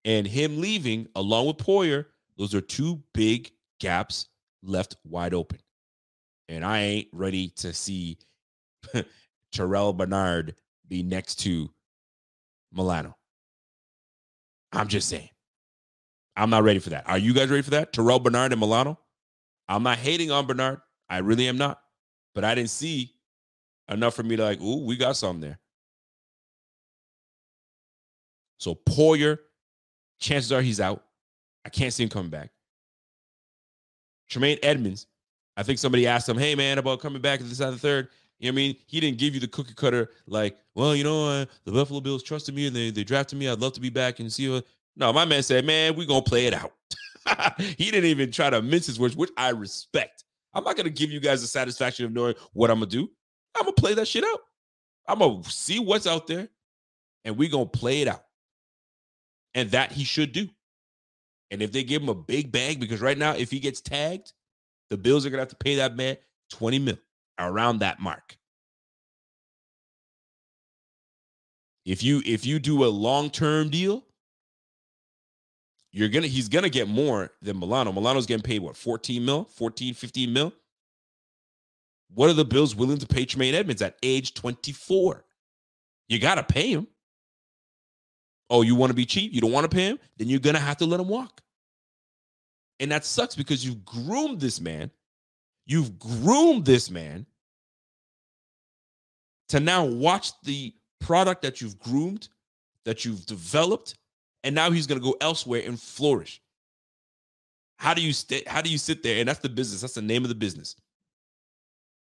[0.05, 2.05] And him leaving along with Poyer,
[2.37, 4.27] those are two big gaps
[4.63, 5.59] left wide open.
[6.47, 8.17] And I ain't ready to see
[9.53, 10.55] Terrel Bernard
[10.87, 11.69] be next to
[12.71, 13.15] Milano.
[14.71, 15.29] I'm just saying.
[16.35, 17.07] I'm not ready for that.
[17.07, 17.91] Are you guys ready for that?
[17.91, 18.97] Terrel Bernard and Milano?
[19.67, 20.81] I'm not hating on Bernard.
[21.09, 21.81] I really am not.
[22.33, 23.13] But I didn't see
[23.89, 25.59] enough for me to like, ooh, we got something there.
[28.57, 29.39] So Poyer,
[30.19, 31.03] chances are he's out.
[31.65, 32.51] I can't see him coming back.
[34.29, 35.07] Tremaine Edmunds,
[35.57, 38.09] I think somebody asked him, hey man, about coming back at side of the third.
[38.39, 38.75] You know what I mean?
[38.87, 42.23] He didn't give you the cookie cutter, like, well, you know, uh, the Buffalo Bills
[42.23, 43.49] trusted me and they, they drafted me.
[43.49, 44.65] I'd love to be back and see what.
[44.95, 46.73] No, my man said, man, we're going to play it out.
[47.59, 50.23] he didn't even try to mince his words, which I respect.
[50.53, 52.97] I'm not going to give you guys the satisfaction of knowing what I'm going to
[52.97, 53.09] do.
[53.55, 54.39] I'm going to play that shit out.
[55.07, 56.49] I'm going to see what's out there
[57.25, 58.23] and we're going to play it out.
[59.53, 60.47] And that he should do.
[61.51, 64.33] And if they give him a big bag, because right now, if he gets tagged,
[64.89, 66.17] the Bills are going to have to pay that man
[66.51, 66.97] 20 mil
[67.39, 68.37] around that mark.
[71.85, 74.03] If you if you do a long-term deal,
[75.91, 77.91] you're gonna he's gonna get more than Milano.
[77.91, 80.53] Milano's getting paid what 14 mil, 14, 15 mil.
[82.13, 85.25] What are the Bills willing to pay Tremaine Edmunds at age 24?
[86.09, 86.87] You gotta pay him.
[88.51, 89.33] Oh, you want to be cheap?
[89.33, 89.99] You don't want to pay him?
[90.17, 91.41] Then you're gonna have to let him walk.
[92.79, 94.91] And that sucks because you've groomed this man.
[95.65, 97.25] You've groomed this man
[99.49, 102.29] to now watch the product that you've groomed,
[102.85, 103.95] that you've developed,
[104.43, 106.41] and now he's going to go elsewhere and flourish.
[107.77, 108.43] How do you stay?
[108.47, 109.19] How do you sit there?
[109.19, 109.81] And that's the business.
[109.81, 110.75] That's the name of the business.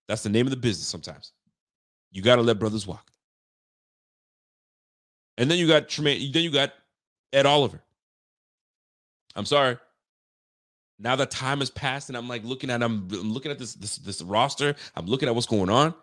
[0.07, 0.87] That's the name of the business.
[0.87, 1.31] Sometimes
[2.11, 3.11] you got to let brothers walk.
[5.37, 6.31] And then you got Tremaine.
[6.31, 6.73] Then you got
[7.31, 7.81] Ed Oliver.
[9.35, 9.77] I'm sorry.
[10.99, 13.73] Now that time has passed, and I'm like looking at I'm, I'm looking at this
[13.73, 14.75] this this roster.
[14.95, 15.95] I'm looking at what's going on.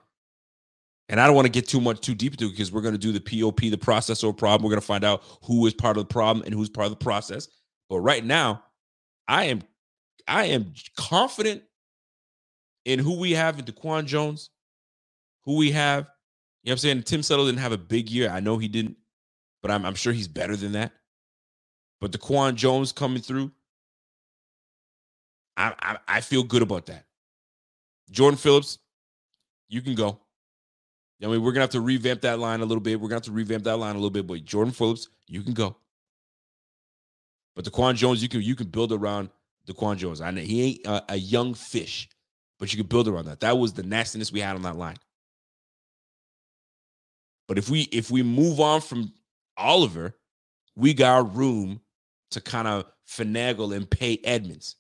[1.11, 2.95] And I don't want to get too much too deep into it because we're going
[2.95, 4.63] to do the POP, the process or problem.
[4.63, 6.93] We're going to find out who is part of the problem and who's part of
[6.93, 7.49] the process.
[7.89, 8.63] But right now,
[9.27, 9.63] I am
[10.29, 11.65] I am confident
[12.85, 14.51] in who we have in Daquan Jones,
[15.45, 16.05] who we have.
[16.63, 17.03] You know what I'm saying?
[17.03, 18.31] Tim Settle didn't have a big year.
[18.31, 18.97] I know he didn't,
[19.63, 20.93] but I'm, I'm sure he's better than that.
[22.01, 23.51] But Daquan Jones coming through,
[25.57, 27.07] I, I, I feel good about that.
[28.11, 28.79] Jordan Phillips,
[29.69, 30.21] you can go.
[31.23, 32.99] I mean, we're gonna have to revamp that line a little bit.
[32.99, 34.27] We're gonna have to revamp that line a little bit.
[34.27, 35.77] But Jordan Phillips, you can go.
[37.55, 39.29] But Daquan Jones, you can you can build around
[39.67, 40.21] Daquan Jones.
[40.21, 42.09] I know he ain't a, a young fish,
[42.59, 43.41] but you can build around that.
[43.41, 44.97] That was the nastiness we had on that line.
[47.49, 49.13] But if we if we move on from
[49.57, 50.17] Oliver,
[50.77, 51.81] we got room
[52.31, 54.77] to kind of finagle and pay Edmunds.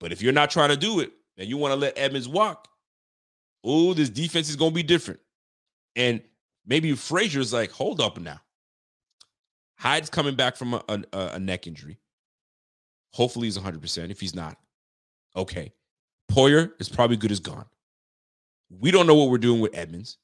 [0.00, 2.69] But if you're not trying to do it and you want to let Edmunds walk,
[3.64, 5.20] oh, this defense is going to be different.
[5.96, 6.22] And
[6.66, 8.40] maybe Frazier's like, hold up now.
[9.76, 11.98] Hyde's coming back from a, a, a neck injury.
[13.12, 14.10] Hopefully he's 100%.
[14.10, 14.56] If he's not,
[15.34, 15.72] okay.
[16.30, 17.66] Poyer is probably good as gone.
[18.70, 20.18] We don't know what we're doing with Edmunds.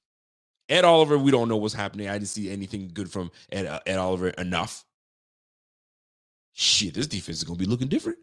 [0.68, 2.09] Ed Oliver, we don't know what's happening.
[2.09, 4.85] I didn't see anything good from Ed, uh, Ed Oliver enough.
[6.53, 8.18] Shit, this defense is going to be looking different.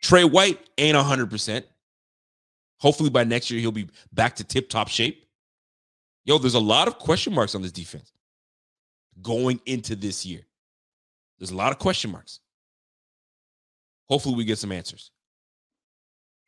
[0.00, 1.64] Trey White ain't 100%.
[2.82, 5.24] Hopefully by next year, he'll be back to tip top shape.
[6.24, 8.10] Yo, there's a lot of question marks on this defense
[9.22, 10.40] going into this year.
[11.38, 12.40] There's a lot of question marks.
[14.08, 15.12] Hopefully, we get some answers.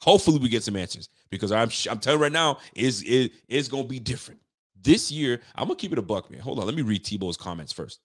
[0.02, 3.84] Hopefully, we get some answers because I'm I'm telling right now is is is going
[3.84, 4.40] to be different
[4.82, 5.40] this year.
[5.54, 6.40] I'm gonna keep it a buck, man.
[6.40, 8.00] Hold on, let me read Tebow's comments first.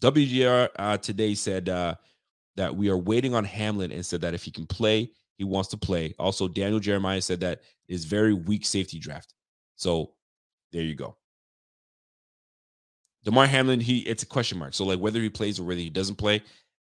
[0.00, 1.94] WGR uh, today said uh,
[2.56, 5.10] that we are waiting on Hamlin and said that if he can play,
[5.42, 6.14] he wants to play.
[6.20, 9.34] Also, Daniel Jeremiah said that is very weak safety draft.
[9.74, 10.12] So
[10.72, 11.16] there you go.
[13.24, 14.72] Damar Hamlin, he it's a question mark.
[14.72, 16.42] So like whether he plays or whether he doesn't play,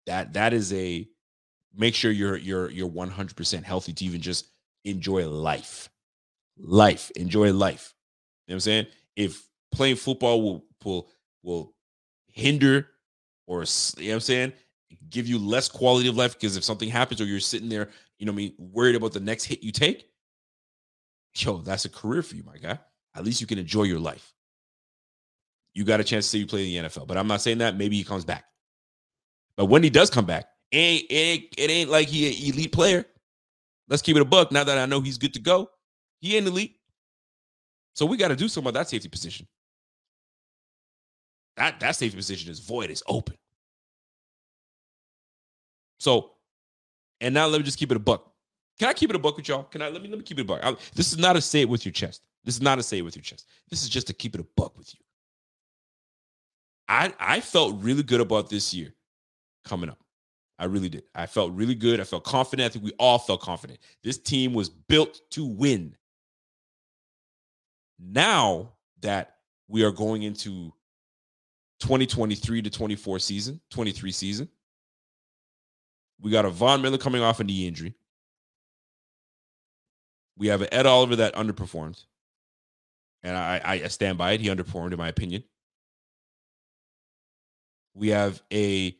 [0.07, 1.07] that that is a
[1.75, 4.47] make sure you're you're you're 100% healthy to even just
[4.83, 5.89] enjoy life.
[6.57, 7.93] Life, enjoy life.
[8.47, 8.87] You know what I'm saying?
[9.15, 11.09] If playing football will will
[11.43, 11.75] will
[12.27, 12.87] hinder
[13.45, 13.63] or
[13.97, 14.53] you know what I'm saying,
[15.09, 18.25] give you less quality of life because if something happens or you're sitting there, you
[18.25, 20.09] know, I mean, worried about the next hit you take,
[21.35, 22.79] yo, that's a career for you, my guy.
[23.15, 24.33] At least you can enjoy your life.
[25.73, 27.59] You got a chance to see you play in the NFL, but I'm not saying
[27.59, 27.77] that.
[27.77, 28.45] Maybe he comes back.
[29.55, 32.53] But when he does come back, it ain't, it ain't, it ain't like he an
[32.53, 33.05] elite player.
[33.87, 34.51] Let's keep it a buck.
[34.51, 35.69] Now that I know he's good to go,
[36.19, 36.75] he ain't elite.
[37.93, 39.47] So we got to do something about that safety position.
[41.57, 43.35] That that safety position is void, is open.
[45.99, 46.31] So,
[47.21, 48.25] and now let me just keep it a buck.
[48.79, 49.63] Can I keep it a buck with y'all?
[49.63, 50.61] Can I let me let me keep it a buck?
[50.63, 52.23] I, this is not a say it with your chest.
[52.45, 53.45] This is not a say it with your chest.
[53.69, 54.99] This is just to keep it a buck with you.
[56.87, 58.95] I I felt really good about this year
[59.65, 59.99] coming up.
[60.57, 61.03] I really did.
[61.15, 61.99] I felt really good.
[61.99, 62.65] I felt confident.
[62.65, 63.79] I think we all felt confident.
[64.03, 65.95] This team was built to win.
[67.97, 69.35] Now that
[69.67, 70.73] we are going into
[71.79, 74.49] 2023 to 24 season, 23 season,
[76.21, 77.95] we got a Von Miller coming off a knee injury.
[80.37, 82.03] We have an Ed Oliver that underperformed.
[83.23, 84.41] And I, I stand by it.
[84.41, 85.43] He underperformed, in my opinion.
[87.93, 88.95] We have a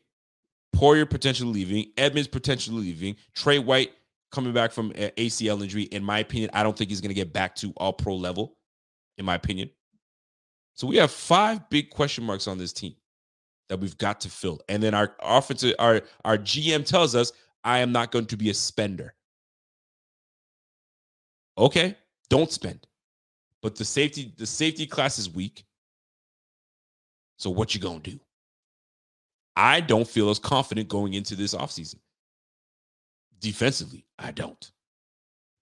[0.76, 3.92] Poyer potentially leaving, Edmunds potentially leaving, Trey White
[4.30, 5.84] coming back from ACL injury.
[5.84, 8.56] In my opinion, I don't think he's going to get back to all pro level,
[9.16, 9.70] in my opinion.
[10.74, 12.94] So we have five big question marks on this team
[13.70, 14.60] that we've got to fill.
[14.68, 17.32] And then our offensive, our our GM tells us,
[17.64, 19.14] I am not going to be a spender.
[21.56, 21.96] Okay,
[22.28, 22.86] don't spend.
[23.62, 25.64] But the safety, the safety class is weak.
[27.38, 28.18] So what you gonna do?
[29.56, 32.00] I don't feel as confident going into this offseason.
[33.38, 34.70] Defensively, I don't.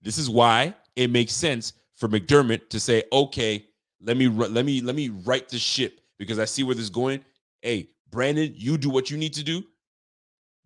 [0.01, 3.67] This is why it makes sense for McDermott to say, "Okay,
[4.01, 6.91] let me let me let me right the ship because I see where this is
[6.91, 7.23] going.
[7.61, 9.63] Hey, Brandon, you do what you need to do.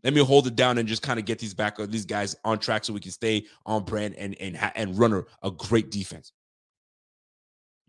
[0.05, 2.35] Let me hold it down and just kind of get these back uh, these guys
[2.45, 5.91] on track so we can stay on brand and and and run a, a great
[5.91, 6.33] defense.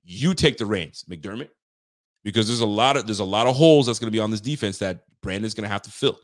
[0.03, 1.49] You take the reins, McDermott,
[2.23, 4.31] because there's a lot of there's a lot of holes that's going to be on
[4.31, 6.19] this defense that Brandon's going to have to fill.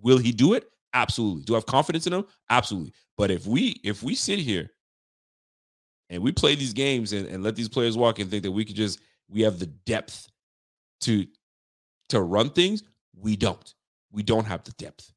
[0.00, 0.64] Will he do it?
[0.94, 1.42] Absolutely.
[1.42, 2.24] Do I have confidence in him?
[2.50, 2.92] Absolutely.
[3.16, 4.70] But if we if we sit here
[6.10, 8.64] and we play these games and, and let these players walk and think that we
[8.64, 10.28] could just we have the depth
[11.02, 11.26] to
[12.08, 12.82] to run things,
[13.14, 13.74] we don't.
[14.12, 15.12] We don't have the depth.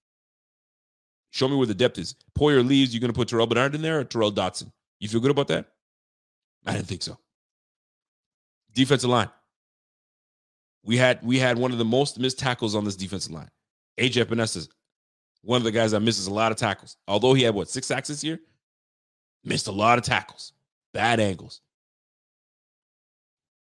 [1.31, 2.15] Show me where the depth is.
[2.37, 4.71] Poyer leaves, you're going to put Terrel Bernard in there or Tyrel Dodson?
[4.99, 5.67] You feel good about that?
[6.65, 7.17] I didn't think so.
[8.73, 9.29] Defensive line.
[10.83, 13.49] We had we had one of the most missed tackles on this defensive line.
[13.99, 14.67] AJ Epenesa,
[15.41, 16.97] one of the guys that misses a lot of tackles.
[17.07, 18.39] Although he had what six sacks this year,
[19.43, 20.53] missed a lot of tackles,
[20.93, 21.61] bad angles.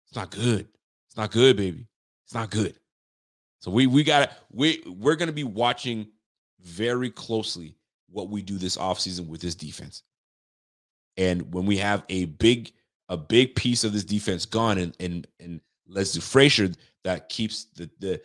[0.07, 0.67] It's not good.
[1.07, 1.87] It's not good, baby.
[2.25, 2.75] It's not good.
[3.63, 6.07] So we we got we we're going to be watching
[6.59, 7.77] very closely
[8.09, 10.03] what we do this offseason with this defense.
[11.15, 12.73] And when we have a big
[13.07, 16.71] a big piece of this defense gone and and and Leslie Frazier
[17.05, 18.21] that keeps the the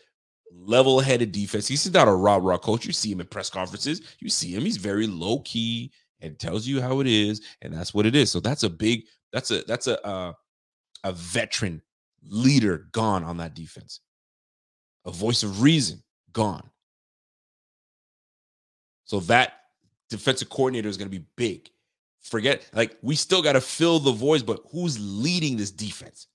[0.50, 1.68] level-headed defense.
[1.68, 2.84] He's not a raw coach.
[2.84, 4.00] You see him in press conferences.
[4.18, 4.62] You see him.
[4.62, 8.32] He's very low key and tells you how it is, and that's what it is.
[8.32, 9.04] So that's a big.
[9.32, 10.32] That's a that's a uh,
[11.04, 11.80] a veteran
[12.24, 14.00] leader gone on that defense.
[15.04, 16.68] A voice of reason gone.
[19.04, 19.54] So that
[20.10, 21.70] defensive coordinator is going to be big.
[22.20, 26.26] Forget like we still got to fill the voice, but who's leading this defense?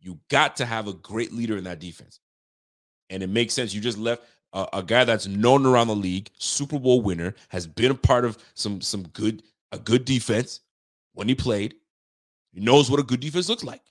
[0.00, 2.20] You got to have a great leader in that defense.
[3.10, 3.72] And it makes sense.
[3.72, 7.66] You just left a, a guy that's known around the league, Super Bowl winner, has
[7.66, 10.60] been a part of some some good a good defense
[11.12, 11.74] when he played.
[12.52, 13.82] He knows what a good defense looks like.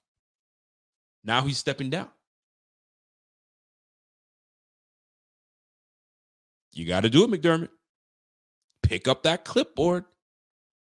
[1.23, 2.09] Now he's stepping down.
[6.75, 7.69] You got to do it, McDermott.
[8.83, 10.05] Pick up that clipboard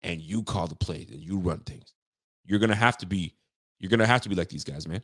[0.02, 1.92] and you call the plays and you run things.
[2.46, 3.34] You're gonna have to be,
[3.78, 5.02] you're gonna have to be like these guys, man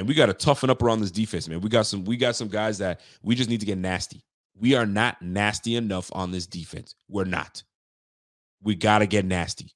[0.00, 1.60] and we got to toughen up around this defense, man.
[1.60, 4.22] We got some we got some guys that we just need to get nasty.
[4.58, 6.94] We are not nasty enough on this defense.
[7.06, 7.62] We're not.
[8.62, 9.74] We got to get nasty.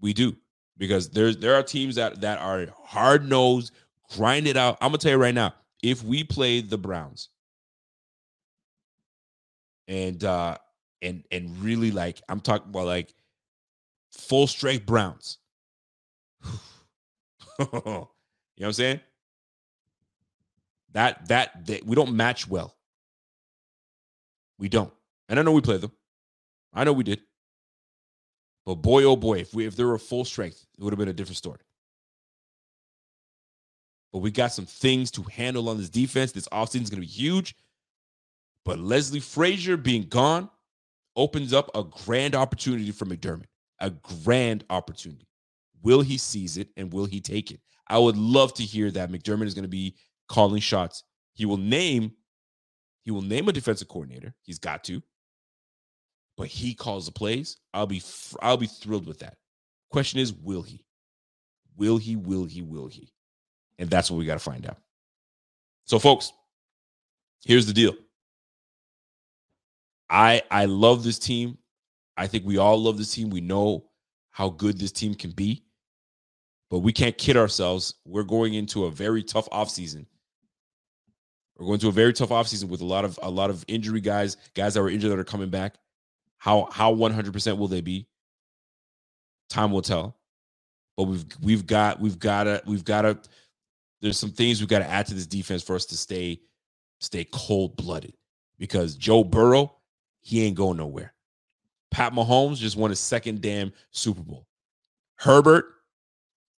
[0.00, 0.36] We do
[0.78, 3.72] because there's there are teams that that are hard nosed,
[4.14, 4.78] grind it out.
[4.80, 7.30] I'm gonna tell you right now, if we play the Browns
[9.90, 10.58] and uh
[11.02, 13.14] and and really like I'm talking about like
[14.12, 15.38] full strength Browns.
[18.58, 19.00] You know what I'm saying?
[20.92, 22.76] That that they, we don't match well.
[24.58, 24.92] We don't.
[25.28, 25.92] And I know we played them.
[26.74, 27.22] I know we did.
[28.66, 31.08] But boy, oh boy, if we if they were full strength, it would have been
[31.08, 31.60] a different story.
[34.12, 36.32] but we got some things to handle on this defense.
[36.32, 37.54] This offseason is going to be huge.
[38.64, 40.50] But Leslie Frazier being gone
[41.16, 43.46] opens up a grand opportunity for McDermott.
[43.80, 45.26] A grand opportunity.
[45.82, 47.60] Will he seize it and will he take it?
[47.88, 49.96] I would love to hear that McDermott is going to be
[50.28, 51.04] calling shots.
[51.34, 52.12] He will name
[53.02, 54.34] he will name a defensive coordinator.
[54.42, 55.02] He's got to.
[56.36, 57.56] But he calls the plays.
[57.72, 58.02] I'll be
[58.40, 59.36] I'll be thrilled with that.
[59.90, 60.84] Question is will he?
[61.76, 62.16] Will he?
[62.16, 62.62] Will he?
[62.62, 63.12] Will he?
[63.78, 64.76] And that's what we got to find out.
[65.84, 66.32] So folks,
[67.44, 67.94] here's the deal.
[70.10, 71.56] I I love this team.
[72.16, 73.30] I think we all love this team.
[73.30, 73.86] We know
[74.30, 75.64] how good this team can be.
[76.68, 77.94] But we can't kid ourselves.
[78.04, 80.06] We're going into a very tough offseason.
[81.56, 84.00] We're going to a very tough offseason with a lot of a lot of injury
[84.00, 85.76] guys, guys that were injured that are coming back.
[86.38, 88.08] How how 100% will they be?
[89.50, 90.16] Time will tell.
[90.96, 93.18] But we've we've got we've got to we've got to
[94.00, 96.40] there's some things we've got to add to this defense for us to stay
[97.00, 98.14] stay cold-blooded
[98.58, 99.76] because Joe Burrow,
[100.30, 101.12] he ain't going nowhere.
[101.90, 104.46] Pat Mahomes just won his second damn Super Bowl.
[105.16, 105.66] Herbert,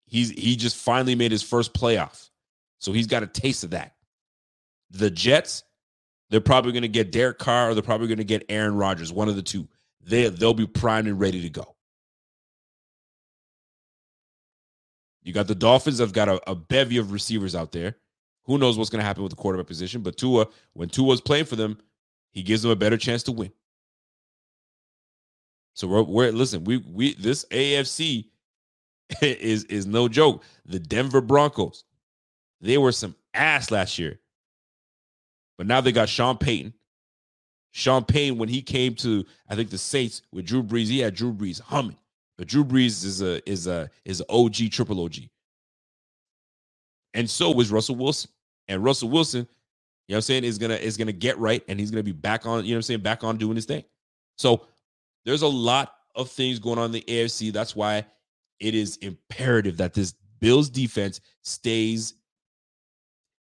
[0.04, 2.28] he's he just finally made his first playoff.
[2.80, 3.94] So he's got a taste of that.
[4.90, 5.64] The Jets,
[6.28, 9.10] they're probably going to get Derek Carr or they're probably going to get Aaron Rodgers,
[9.10, 9.66] one of the two.
[10.02, 11.74] They they'll be primed and ready to go.
[15.22, 17.96] You got the Dolphins have got a, a bevy of receivers out there.
[18.44, 20.02] Who knows what's going to happen with the quarterback position?
[20.02, 21.78] But Tua, when Tua's playing for them,
[22.32, 23.52] he gives them a better chance to win.
[25.74, 28.26] So we're, we're listen, we we this AFC
[29.22, 30.42] is is no joke.
[30.66, 31.84] The Denver Broncos,
[32.60, 34.18] they were some ass last year.
[35.58, 36.74] But now they got Sean Payton.
[37.72, 41.14] Sean Payton, when he came to, I think the Saints with Drew Brees, he had
[41.14, 41.96] Drew Brees humming.
[42.36, 45.14] But Drew Brees is a is a is an OG triple OG.
[47.14, 48.30] And so was Russell Wilson.
[48.68, 49.40] And Russell Wilson,
[50.08, 52.12] you know what I'm saying, is gonna is gonna get right and he's gonna be
[52.12, 53.84] back on, you know what I'm saying, back on doing his thing.
[54.36, 54.66] So
[55.24, 57.52] there's a lot of things going on in the AFC.
[57.52, 58.04] That's why
[58.60, 62.14] it is imperative that this Bills defense stays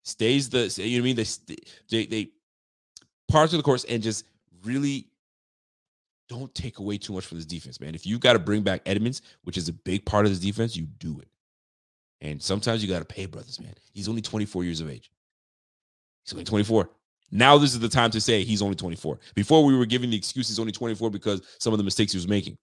[0.02, 1.56] stays the you know what I mean they
[1.88, 2.30] they, they
[3.28, 4.24] parts of the course and just
[4.64, 5.06] really
[6.28, 7.94] don't take away too much from this defense, man.
[7.94, 10.76] If you've got to bring back Edmunds, which is a big part of this defense,
[10.76, 11.28] you do it.
[12.20, 13.74] And sometimes you got to pay brothers, man.
[13.92, 15.10] He's only 24 years of age.
[16.24, 16.88] He's only 24.
[17.30, 19.18] Now this is the time to say he's only 24.
[19.34, 22.18] Before we were giving the excuse he's only 24 because some of the mistakes he
[22.18, 22.56] was making.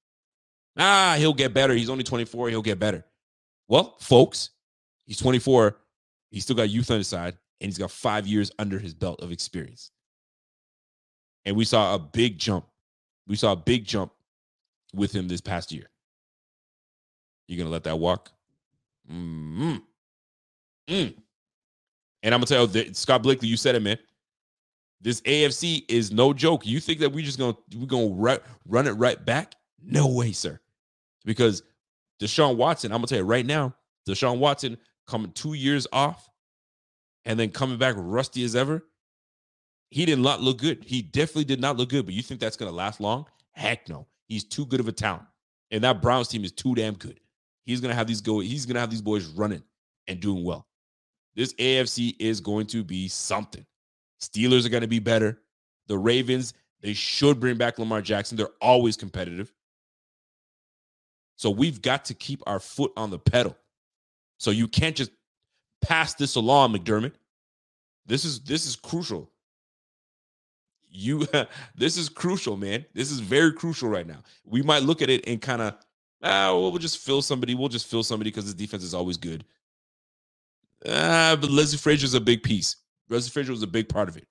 [0.78, 1.74] Ah, he'll get better.
[1.74, 2.50] He's only 24.
[2.50, 3.06] He'll get better.
[3.68, 4.52] Well, folks,
[5.06, 5.78] he's 24.
[6.32, 9.22] He's still got youth on his side, and he's got five years under his belt
[9.22, 9.92] of experience.
[11.46, 12.66] And we saw a big jump
[13.28, 14.12] we saw a big jump
[14.94, 15.90] with him this past year.
[17.48, 18.32] You're gonna let that walk?
[19.12, 19.76] Mm-hmm.
[20.90, 21.14] Mm.
[22.24, 23.98] And I'm gonna tell you, Scott Blakely, you said it, man.
[25.02, 26.66] This AFC is no joke.
[26.66, 29.56] You think that we just gonna we're gonna run, run it right back?
[29.84, 30.60] No way, sir.
[31.24, 31.64] Because
[32.22, 33.76] Deshaun Watson, I'm gonna tell you right now,
[34.08, 34.78] Deshaun Watson
[35.08, 36.30] coming two years off
[37.26, 38.84] and then coming back rusty as ever
[39.90, 40.84] he did not look good.
[40.84, 42.06] He definitely did not look good.
[42.06, 43.26] But you think that's to last long?
[43.52, 44.08] Heck no.
[44.28, 45.24] He's too good of a talent,
[45.72, 47.20] and that Browns team is too damn good.
[47.66, 48.40] He's to have these go.
[48.40, 49.64] He's to have these boys running
[50.08, 50.68] and doing well.
[51.36, 53.66] This AFC is going to be something.
[54.22, 55.40] Steelers are going to be better.
[55.88, 58.38] The Ravens, they should bring back Lamar Jackson.
[58.38, 59.54] They're always competitive.
[61.36, 63.56] So we've got to keep our foot on the pedal.
[64.38, 65.12] So you can't just
[65.82, 67.14] pass this along, McDermott.
[68.06, 69.32] This is this is crucial
[70.90, 71.28] you
[71.76, 72.86] this is crucial, man.
[72.94, 74.24] This is very crucial right now.
[74.46, 75.76] We might look at it and kind of
[76.24, 77.56] ah, well, just fill somebody.
[77.56, 79.46] We'll just fill somebody because his defense is always good.
[80.88, 82.76] Ah, but Leslie Frazier is a big piece.
[83.10, 84.28] Leslie Frazier was a big part of it.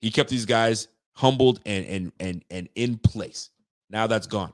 [0.00, 3.50] He kept these guys humbled and and and and in place.
[3.90, 4.52] Now that's gone.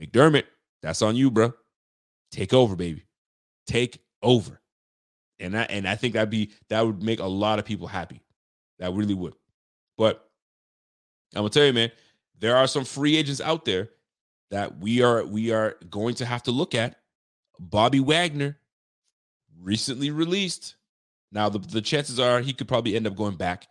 [0.00, 0.44] McDermott,
[0.82, 1.52] that's on you, bro.
[2.30, 3.04] Take over, baby.
[3.66, 4.60] Take over.
[5.40, 8.20] And I and I think that'd be that would make a lot of people happy.
[8.78, 9.34] That really would.
[9.96, 10.28] But
[11.34, 11.92] I'm gonna tell you, man,
[12.38, 13.90] there are some free agents out there
[14.50, 16.96] that we are we are going to have to look at.
[17.60, 18.56] Bobby Wagner
[19.62, 20.76] recently released.
[21.32, 23.66] Now the, the chances are he could probably end up going back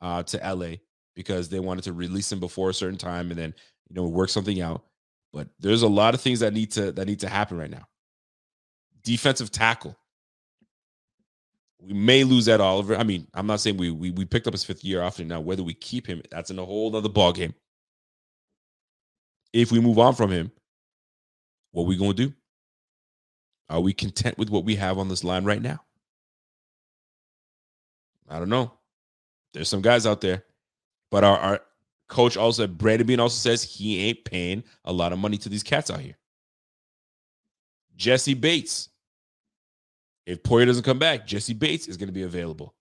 [0.00, 0.76] uh, to LA
[1.14, 3.54] because they wanted to release him before a certain time and then
[3.88, 4.84] you know work something out.
[5.32, 7.86] But there's a lot of things that need to that need to happen right now.
[9.02, 9.96] Defensive tackle.
[11.82, 12.94] We may lose Ed Oliver.
[12.94, 15.40] I mean, I'm not saying we we, we picked up his fifth year after now.
[15.40, 17.54] Whether we keep him, that's in a whole other ball game.
[19.52, 20.52] If we move on from him,
[21.72, 22.32] what we gonna do?
[23.70, 25.80] Are we content with what we have on this line right now?
[28.28, 28.72] I don't know.
[29.54, 30.44] There's some guys out there,
[31.10, 31.60] but our, our
[32.08, 35.62] coach also, Brandon Beane also says he ain't paying a lot of money to these
[35.62, 36.18] cats out here.
[37.96, 38.88] Jessie Bates.
[40.26, 42.74] If Poyer doesn't come back, Jessie Bates is going to be available.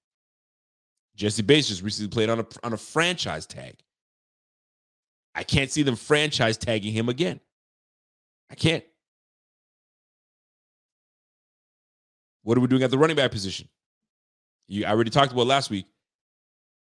[1.15, 3.75] Jessie Bates just recently played on a on a franchise tag.
[5.35, 7.39] I can't see them franchise tagging him again.
[8.49, 8.83] I can't.
[12.49, 13.67] What are we doing at the running back position?
[14.67, 15.85] You I already talked about last week.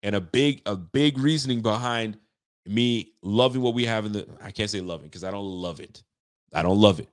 [0.01, 2.17] And a big, a big reasoning behind
[2.65, 5.79] me loving what we have in the I can't say loving because I don't love
[5.79, 6.01] it.
[6.51, 7.09] I don't love it.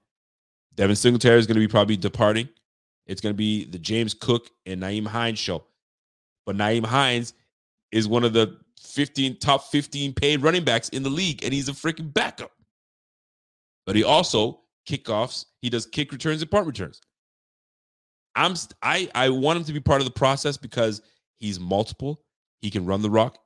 [0.77, 2.49] Devin Singletary is going to be probably departing.
[3.07, 5.65] It's going to be the James Cook and Nyheim Hines show.
[6.47, 7.35] But Nyheim Hines
[7.93, 11.69] is one of the 15 top 15 paid running backs in the league, and he's
[11.69, 12.53] a freaking backup.
[13.85, 17.03] But he also kickoffs, he does kick returns and punt returns.
[18.39, 21.03] I'm I I want him to be part of the process because
[21.39, 22.23] he's multiple.
[22.61, 23.39] He can run the rock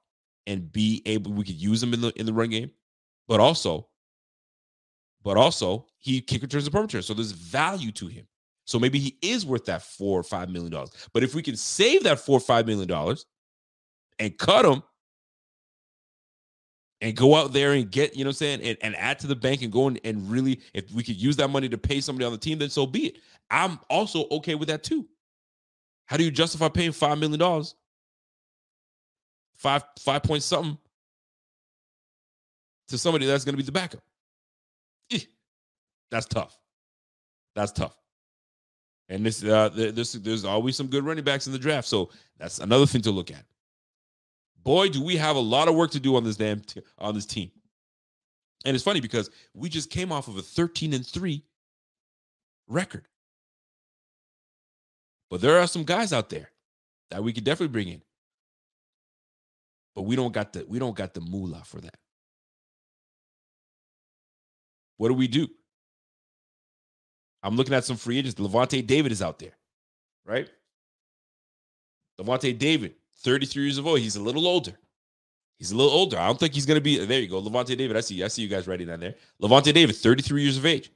[0.46, 2.70] and be able we could use him in the in the run game,
[3.26, 3.88] but also
[5.24, 7.06] but also he kick returns and returns.
[7.06, 8.26] So there's value to him.
[8.64, 10.90] So maybe he is worth that four or five million dollars.
[11.14, 13.26] But if we can save that four or five million dollars
[14.18, 14.82] and cut him
[17.00, 19.26] and go out there and get, you know what I'm saying, and, and add to
[19.26, 22.00] the bank and go and, and really, if we could use that money to pay
[22.00, 23.16] somebody on the team, then so be it.
[23.52, 25.06] I'm also okay with that too.
[26.06, 27.76] How do you justify paying five million dollars?
[29.54, 30.76] Five, five point something
[32.88, 34.02] to somebody that's going to be the backup.
[36.10, 36.58] That's tough.
[37.54, 37.96] That's tough.
[39.08, 42.58] And this, uh, this, there's always some good running backs in the draft, so that's
[42.58, 43.44] another thing to look at.
[44.62, 47.14] Boy, do we have a lot of work to do on this damn t- on
[47.14, 47.50] this team.
[48.64, 51.42] And it's funny because we just came off of a 13 and 3
[52.68, 53.08] record.
[55.32, 56.50] But there are some guys out there
[57.10, 58.02] that we could definitely bring in.
[59.94, 61.96] But we don't got the we don't got the moolah for that.
[64.98, 65.48] What do we do?
[67.42, 68.38] I'm looking at some free agents.
[68.38, 69.56] Lavonte David is out there,
[70.26, 70.50] right?
[72.20, 74.00] Lavonte David, 33 years of old.
[74.00, 74.78] He's a little older.
[75.58, 76.18] He's a little older.
[76.18, 77.02] I don't think he's to be.
[77.02, 77.40] There you go.
[77.40, 77.96] Lavonte David.
[77.96, 78.22] I see.
[78.22, 79.14] I see you guys writing down there.
[79.40, 80.92] Lavonte David, 33 years of age.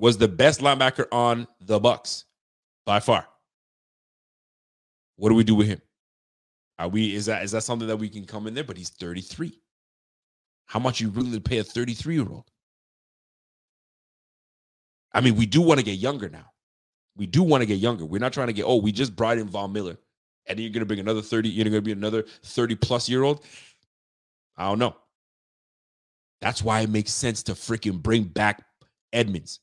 [0.00, 2.24] Was the best linebacker on the Bucs
[2.86, 3.26] by far.
[5.16, 5.82] What do we do with him?
[6.78, 8.64] Are we is that is that something that we can come in there?
[8.64, 9.60] But he's 33.
[10.64, 12.50] How much you really pay a 33 year old?
[15.12, 16.46] I mean, we do want to get younger now.
[17.16, 18.06] We do want to get younger.
[18.06, 19.98] We're not trying to get, oh, we just brought in Von Miller.
[20.46, 23.08] And then you're going to bring another 30, you're going to be another 30 plus
[23.08, 23.44] year old.
[24.56, 24.96] I don't know.
[26.40, 28.64] That's why it makes sense to freaking bring back
[29.12, 29.60] Edmunds.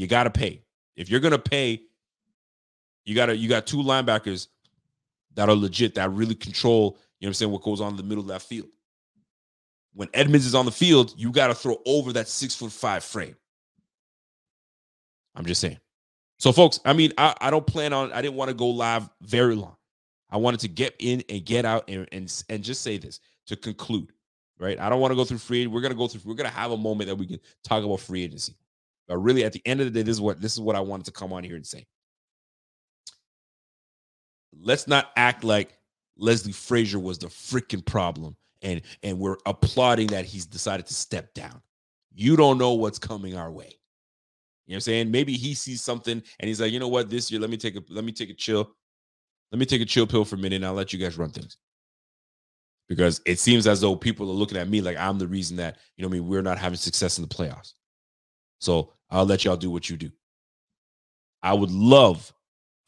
[0.00, 0.62] You got to pay.
[0.96, 1.82] If you're going to pay,
[3.04, 4.48] you got to, you got two linebackers
[5.34, 7.96] that are legit, that really control, you know what I'm saying, what goes on in
[7.98, 8.68] the middle of that field.
[9.92, 13.04] When Edmunds is on the field, you got to throw over that six foot five
[13.04, 13.36] frame.
[15.34, 15.78] I'm just saying.
[16.38, 19.06] So, folks, I mean, I, I don't plan on, I didn't want to go live
[19.20, 19.76] very long.
[20.30, 23.56] I wanted to get in and get out and, and, and just say this to
[23.56, 24.12] conclude,
[24.58, 24.80] right?
[24.80, 25.66] I don't want to go through free.
[25.66, 28.24] We're to go through, we're to have a moment that we can talk about free
[28.24, 28.54] agency.
[29.10, 30.80] But really, at the end of the day, this is what this is what I
[30.80, 31.84] wanted to come on here and say.
[34.56, 35.76] Let's not act like
[36.16, 41.34] Leslie Frazier was the freaking problem and and we're applauding that he's decided to step
[41.34, 41.60] down.
[42.14, 43.64] You don't know what's coming our way.
[44.66, 45.10] You know what I'm saying?
[45.10, 47.74] Maybe he sees something and he's like, you know what, this year, let me take
[47.74, 48.70] a let me take a chill.
[49.50, 51.30] Let me take a chill pill for a minute and I'll let you guys run
[51.30, 51.56] things.
[52.88, 55.78] Because it seems as though people are looking at me like I'm the reason that,
[55.96, 57.72] you know, I mean, we're not having success in the playoffs.
[58.60, 60.10] So I'll let y'all do what you do.
[61.42, 62.32] I would love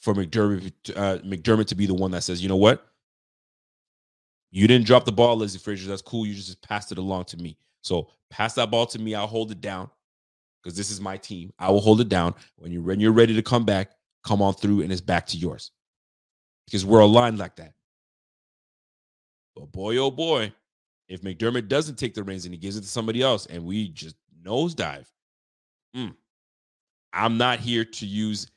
[0.01, 2.87] for McDermott, uh, McDermott to be the one that says, you know what?
[4.51, 5.89] You didn't drop the ball, Leslie Frazier.
[5.89, 6.27] That's cool.
[6.27, 7.57] You just passed it along to me.
[7.81, 9.15] So pass that ball to me.
[9.15, 9.89] I'll hold it down
[10.63, 11.53] because this is my team.
[11.59, 12.35] I will hold it down.
[12.57, 13.93] When you're when you're ready to come back,
[14.25, 15.71] come on through and it's back to yours.
[16.67, 17.73] Because we're aligned like that.
[19.57, 20.53] But boy, oh boy,
[21.09, 23.89] if McDermott doesn't take the reins and he gives it to somebody else and we
[23.89, 25.07] just nosedive,
[25.97, 26.15] mm,
[27.13, 28.51] I'm not here to use,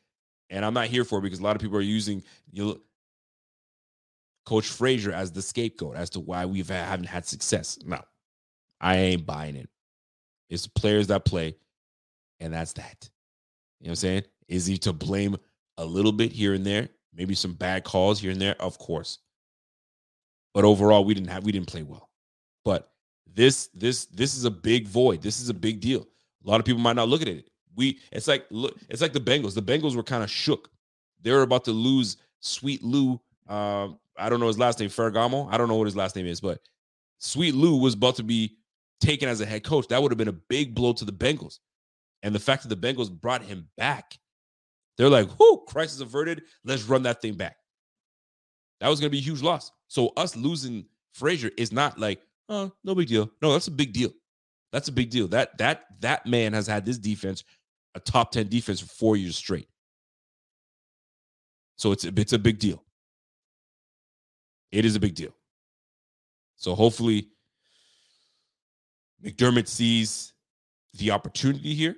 [0.50, 2.78] and I'm not here for because a lot of people are using you know,
[4.46, 7.80] Coach Frazier as the scapegoat as to why we haven't had success.
[7.86, 8.00] No,
[8.80, 9.70] I ain't buying it.
[10.50, 11.56] It's players that play.
[12.40, 13.10] And that's that.
[13.80, 14.24] You know what I'm saying?
[14.48, 15.38] Is he to blame
[15.78, 16.90] a little bit here and there?
[17.14, 19.20] Maybe some bad calls here and there, of course.
[20.54, 22.10] But overall, we didn't have we didn't play well.
[22.64, 22.92] But
[23.34, 25.22] this this this is a big void.
[25.22, 26.08] This is a big deal.
[26.46, 27.50] A lot of people might not look at it.
[27.76, 29.54] We it's like look, it's like the Bengals.
[29.54, 30.70] The Bengals were kind of shook.
[31.22, 33.20] They were about to lose Sweet Lou.
[33.48, 35.52] Uh, I don't know his last name, Ferragamo.
[35.52, 36.60] I don't know what his last name is, but
[37.18, 38.58] Sweet Lou was about to be
[39.02, 39.88] taken as a head coach.
[39.88, 41.60] That would have been a big blow to the Bengals.
[42.24, 44.18] And the fact that the Bengals brought him back,
[44.98, 46.44] they're like, whoo, crisis averted.
[46.64, 47.58] Let's run that thing back.
[48.80, 49.72] That was going to be a huge loss.
[49.88, 53.30] So us losing Frazier is not like, oh, no big deal.
[53.42, 54.12] No, that's a big deal.
[54.76, 55.30] That's a big deal.
[55.30, 57.46] That that that man has had this defense
[57.96, 59.70] a top 10 defense for 4 years straight.
[61.78, 62.84] So it's it's a big deal.
[64.74, 65.34] It is a big deal.
[66.58, 67.30] So hopefully
[69.24, 70.34] McDermott sees
[70.96, 71.96] the opportunity here.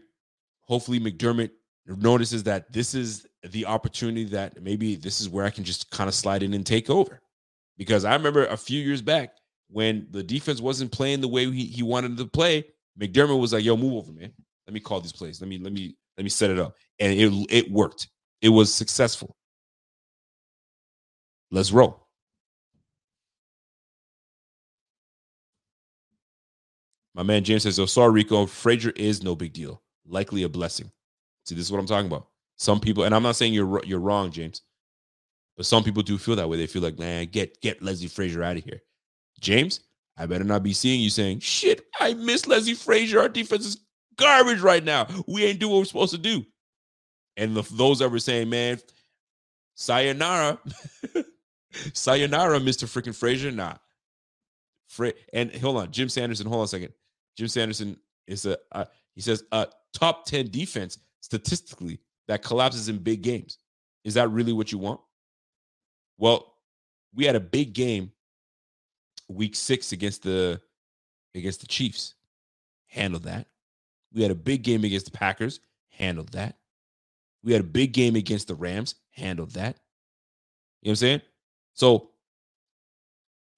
[0.62, 1.50] Hopefully McDermott
[1.88, 6.08] notices that this is the opportunity that maybe this is where I can just kind
[6.08, 7.24] of slide in and take over.
[7.76, 9.32] Because I remember a few years back
[9.70, 12.66] when the defense wasn't playing the way he, he wanted to play,
[13.00, 14.32] McDermott was like, yo, move over, man.
[14.66, 15.42] Let me call these plays.
[15.42, 16.76] Let me, let me, let me set it up.
[17.00, 18.10] And it it worked.
[18.42, 19.36] It was successful.
[21.52, 22.08] Let's roll.
[27.14, 28.46] My man James says, "Oh, sorry, Rico.
[28.46, 29.82] Frazier is no big deal.
[30.08, 30.92] Likely a blessing."
[31.46, 32.28] See, this is what I'm talking about.
[32.58, 34.62] Some people, and I'm not saying you're you're wrong, James,
[35.56, 36.58] but some people do feel that way.
[36.58, 38.82] They feel like, man, get get Leslie Frazier out of here.
[39.40, 39.82] James,
[40.18, 43.20] I better not be seeing you saying, "Shit, I miss Leslie Frazier.
[43.20, 43.78] Our defense is
[44.18, 45.08] garbage right now.
[45.28, 46.46] We ain't do what we're supposed to do."
[47.36, 48.80] And the, those that were saying, "Man,
[49.76, 50.60] sayonara,
[51.94, 53.76] sayonara, Mister Freaking Frazier," nah.
[54.88, 56.48] Fra- and hold on, Jim Sanderson.
[56.48, 56.94] Hold on a second.
[57.38, 58.58] Jim Sanderson is a
[59.18, 63.58] he says a top 10 defense statistically that collapses in big games.
[64.04, 65.02] Is that really what you want?
[66.20, 66.54] Well,
[67.16, 68.12] we had a big game
[69.28, 70.62] week 6 against the
[71.36, 72.16] against the Chiefs.
[72.88, 73.48] Handled that.
[74.14, 75.60] We had a big game against the Packers,
[75.90, 76.58] handled that.
[77.44, 79.78] We had a big game against the Rams, handled that.
[80.82, 81.22] You know what I'm saying?
[81.74, 82.10] So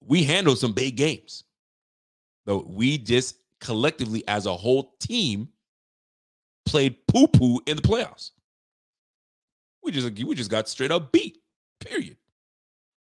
[0.04, 1.44] we handled some big games.
[2.46, 5.48] But we just collectively as a whole team
[6.66, 8.30] played poo poo in the playoffs.
[9.82, 11.38] We just we just got straight up beat.
[11.80, 12.16] Period.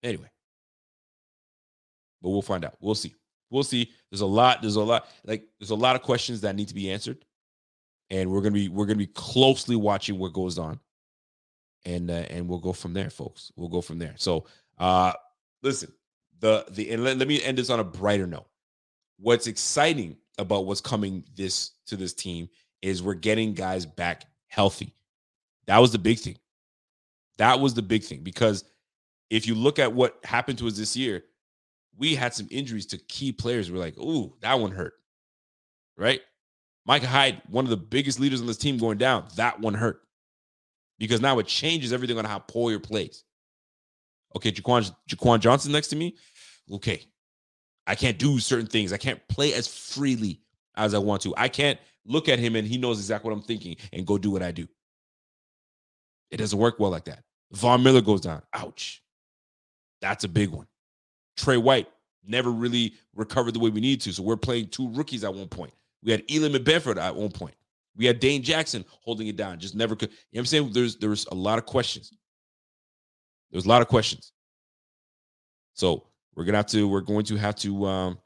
[0.03, 0.29] Anyway,
[2.21, 2.75] but we'll find out.
[2.79, 3.15] We'll see.
[3.49, 3.91] We'll see.
[4.11, 4.61] There's a lot.
[4.61, 5.07] There's a lot.
[5.25, 7.25] Like there's a lot of questions that need to be answered,
[8.09, 10.79] and we're gonna be we're gonna be closely watching what goes on,
[11.85, 13.51] and uh, and we'll go from there, folks.
[13.55, 14.13] We'll go from there.
[14.17, 14.45] So,
[14.77, 15.13] uh,
[15.63, 15.91] listen.
[16.39, 18.47] The the and let, let me end this on a brighter note.
[19.17, 22.47] What's exciting about what's coming this to this team
[22.81, 24.95] is we're getting guys back healthy.
[25.67, 26.37] That was the big thing.
[27.37, 28.63] That was the big thing because
[29.29, 31.23] if you look at what happened to us this year,
[31.99, 33.69] we had some injuries to key players.
[33.69, 34.93] We're like, ooh, that one hurt.
[35.97, 36.21] Right?
[36.85, 40.01] Micah Hyde, one of the biggest leaders on this team going down, that one hurt.
[40.97, 43.23] Because now it changes everything on how Poyer plays.
[44.35, 46.15] Okay, Jaquan, Jaquan Johnson next to me.
[46.71, 47.03] Okay,
[47.85, 48.93] I can't do certain things.
[48.93, 50.41] I can't play as freely
[50.75, 51.33] as I want to.
[51.35, 54.31] I can't look at him and he knows exactly what I'm thinking and go do
[54.31, 54.67] what I do.
[56.31, 57.23] It doesn't work well like that.
[57.51, 58.41] Von Miller goes down.
[58.53, 59.01] Ouch.
[60.01, 60.67] That's a big one.
[61.39, 61.87] Trey White
[62.27, 64.13] never really recovered the way we need to.
[64.13, 65.73] So we're playing two rookies at one point.
[66.03, 67.55] We had Elam and at one point.
[67.95, 69.59] We had Dane Jackson holding it down.
[69.59, 70.09] Just never could.
[70.09, 70.73] You know what I'm saying?
[70.73, 72.13] There's there's a lot of questions.
[73.51, 74.31] There's a lot of questions.
[75.73, 78.19] So we're gonna have to we're going to have to um,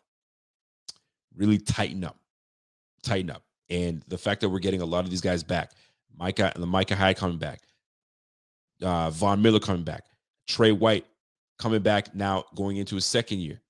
[1.36, 2.18] really tighten up,
[3.04, 3.44] tighten up.
[3.70, 5.72] And the fact that we're getting a lot of these guys back,
[6.18, 7.62] Micah, the Micah Hyde coming back,
[8.82, 10.04] uh, Von Miller coming back,
[10.48, 11.06] Trey White
[11.60, 13.62] coming back now, going into his second year.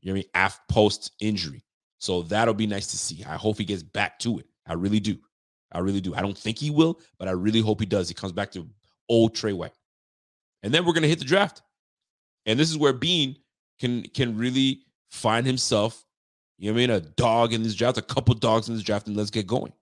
[0.00, 0.30] You know what I mean?
[0.34, 1.64] After post injury,
[1.98, 3.24] so that'll be nice to see.
[3.24, 4.46] I hope he gets back to it.
[4.66, 5.16] I really do.
[5.72, 6.14] I really do.
[6.14, 8.08] I don't think he will, but I really hope he does.
[8.08, 8.68] He comes back to
[9.08, 9.72] old Trey White,
[10.62, 11.62] and then we're gonna hit the draft.
[12.46, 13.36] And this is where Beane
[13.80, 16.04] can can really find himself,
[16.58, 18.84] you know what I mean, a dog in this draft, a couple dogs in this
[18.84, 19.72] draft, and let's get going.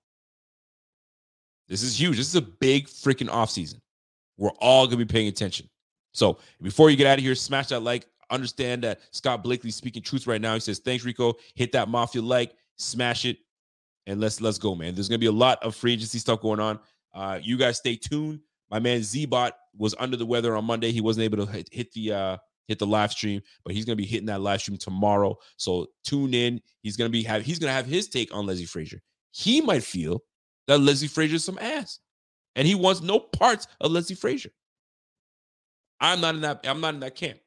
[1.69, 2.17] This is huge.
[2.17, 3.81] This is a big freaking offseason.
[4.37, 5.69] We're all gonna be paying attention.
[6.13, 8.07] So before you get out of here, smash that like.
[8.31, 10.55] Understand that Scott Blakely's speaking truth right now.
[10.55, 11.35] He says, Thanks, Rico.
[11.55, 13.37] Hit that mafia like, smash it,
[14.07, 14.95] and let's let's go, man.
[14.95, 16.79] There's gonna be a lot of free agency stuff going on.
[17.15, 18.41] Uh, you guys stay tuned.
[18.71, 20.93] My man Zbot was under the weather on Monday.
[20.93, 22.37] He wasn't able to hit, hit the uh
[22.69, 25.37] hit the live stream, but he's gonna be hitting that live stream tomorrow.
[25.57, 26.61] So tune in.
[26.83, 29.03] He's gonna be have he's gonna have his take on Leslie Frazier.
[29.33, 30.23] He might feel
[30.69, 32.01] that Leslie Frazier is some ass,
[32.57, 34.51] and he wants no parts of Leslie Frazier.
[36.03, 36.61] I'm not in that.
[36.65, 37.39] I'm not in that camp.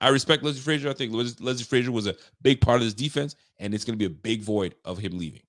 [0.00, 0.88] I respect Leslie Frazier.
[0.88, 3.98] I think Leslie Frazier was a big part of this defense, and it's going to
[3.98, 5.42] be a big void of him leaving.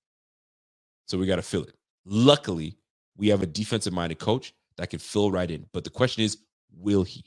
[1.06, 1.74] So we got to fill it.
[2.04, 2.76] Luckily,
[3.16, 5.66] we have a defensive minded coach that can fill right in.
[5.72, 6.38] But the question is,
[6.76, 7.24] will he?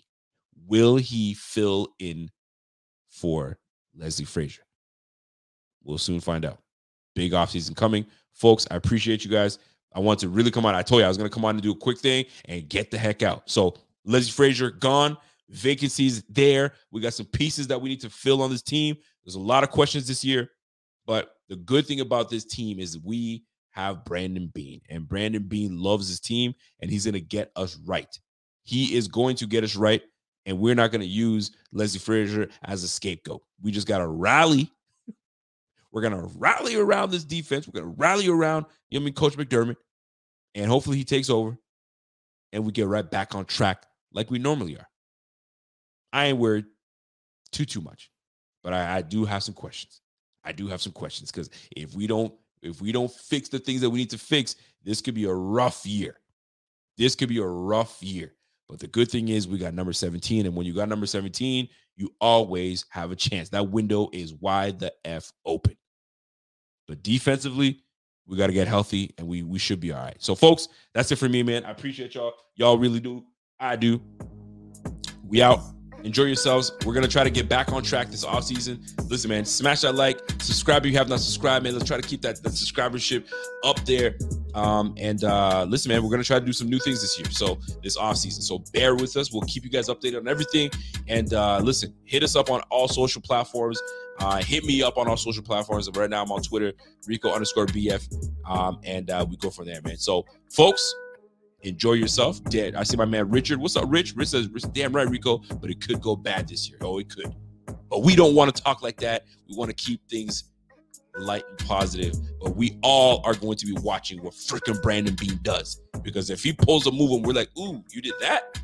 [0.68, 2.30] Will he fill in
[3.10, 3.58] for
[3.96, 4.64] Leslie Frazier?
[5.84, 6.60] We'll soon find out.
[7.16, 8.06] Big offseason coming.
[8.34, 9.60] Folks, I appreciate you guys.
[9.94, 10.76] I want to really come on.
[10.76, 12.68] I told you I was going to come on and do a quick thing and
[12.68, 13.50] get the heck out.
[13.50, 13.76] So,
[14.08, 15.18] Leslie Frazier gone.
[15.50, 16.74] Vacancies there.
[16.92, 18.98] We got some pieces that we need to fill on this team.
[19.24, 20.50] There's a lot of questions this year,
[21.06, 25.78] but the good thing about this team is we have Brandon Beane, and Brandon Beane
[25.78, 28.08] loves his team, and he's going to get us right.
[28.64, 30.02] He is going to get us right,
[30.46, 33.42] and we're not going to use Leslie Frazier as a scapegoat.
[33.62, 34.72] We just got to rally.
[35.92, 37.68] We're going to rally around this defense.
[37.68, 39.78] We're going to rally around, you know, I mean, Coach McDermott,
[40.54, 41.58] and hopefully he takes over,
[42.52, 43.86] and we get right back on track
[44.18, 44.90] like we normally are.
[46.12, 46.66] I ain't worried
[47.52, 48.10] too too much,
[48.64, 50.02] but I, I do have some questions.
[50.44, 53.80] I do have some questions because if we don't if we don't fix the things
[53.82, 56.18] that we need to fix, this could be a rough year.
[56.98, 58.34] This could be a rough year.
[58.68, 60.48] But the good thing is we got number 17.
[60.48, 63.50] And when you got number 17, you always have a chance.
[63.50, 65.78] That window is wide the F open.
[66.88, 67.82] But defensively,
[68.26, 70.18] we got to get healthy and we we should be all right.
[70.20, 71.66] So, folks, that's it for me, man.
[71.66, 72.34] I appreciate y'all.
[72.56, 73.24] Y'all really do.
[73.60, 74.02] I do.
[75.28, 75.62] We out.
[76.04, 76.72] Enjoy yourselves.
[76.86, 78.84] We're gonna try to get back on track this off season.
[79.10, 81.74] Listen, man, smash that like, subscribe if you have not subscribed, man.
[81.74, 83.28] Let's try to keep that, that subscribership
[83.64, 84.16] up there.
[84.54, 87.30] Um, and uh, listen, man, we're gonna try to do some new things this year.
[87.32, 88.44] So this off season.
[88.44, 89.34] So bear with us.
[89.34, 90.70] We'll keep you guys updated on everything.
[91.08, 93.82] And uh, listen, hit us up on all social platforms.
[94.20, 95.90] Uh, hit me up on all social platforms.
[95.96, 96.74] Right now, I'm on Twitter,
[97.08, 99.98] Rico underscore BF, um, and uh, we go from there, man.
[99.98, 100.94] So, folks,
[101.68, 102.44] enjoy yourself.
[102.46, 102.76] Dead.
[102.76, 103.60] I see my man Richard.
[103.60, 104.16] What's up, Rich?
[104.16, 106.80] Rich says, damn right, Rico, but it could go bad this year.
[106.82, 107.34] Oh, it could.
[107.90, 109.26] But we don't want to talk like that.
[109.50, 110.46] We want to keep things
[111.18, 112.16] light and positive.
[112.40, 115.82] But we all are going to be watching what freaking Brandon Beane does.
[116.02, 118.60] Because if he pulls a move and we're like, ooh, you did that?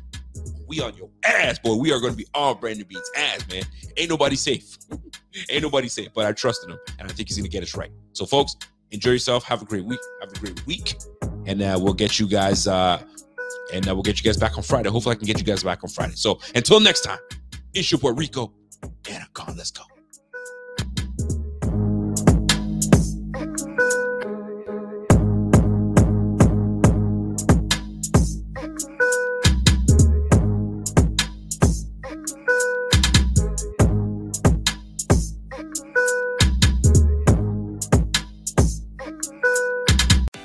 [0.66, 1.74] We on your ass, boy.
[1.74, 3.62] We are going to be on Brandon Beane's ass, man.
[3.96, 4.76] Ain't nobody safe.
[5.50, 6.08] Ain't nobody safe.
[6.14, 7.90] But I trust in him, and I think he's going to get us right.
[8.12, 8.56] So, folks,
[8.90, 9.44] enjoy yourself.
[9.44, 10.00] Have a great week.
[10.20, 10.96] Have a great week
[11.46, 13.02] and uh, we'll get you guys uh,
[13.72, 14.90] and uh, we'll get you guys back on Friday.
[14.90, 16.14] Hopefully, I can get you guys back on Friday.
[16.14, 17.18] So until next time,
[17.72, 18.52] it's your boy Rico,
[19.04, 19.56] I'm.
[19.56, 19.93] Let's go.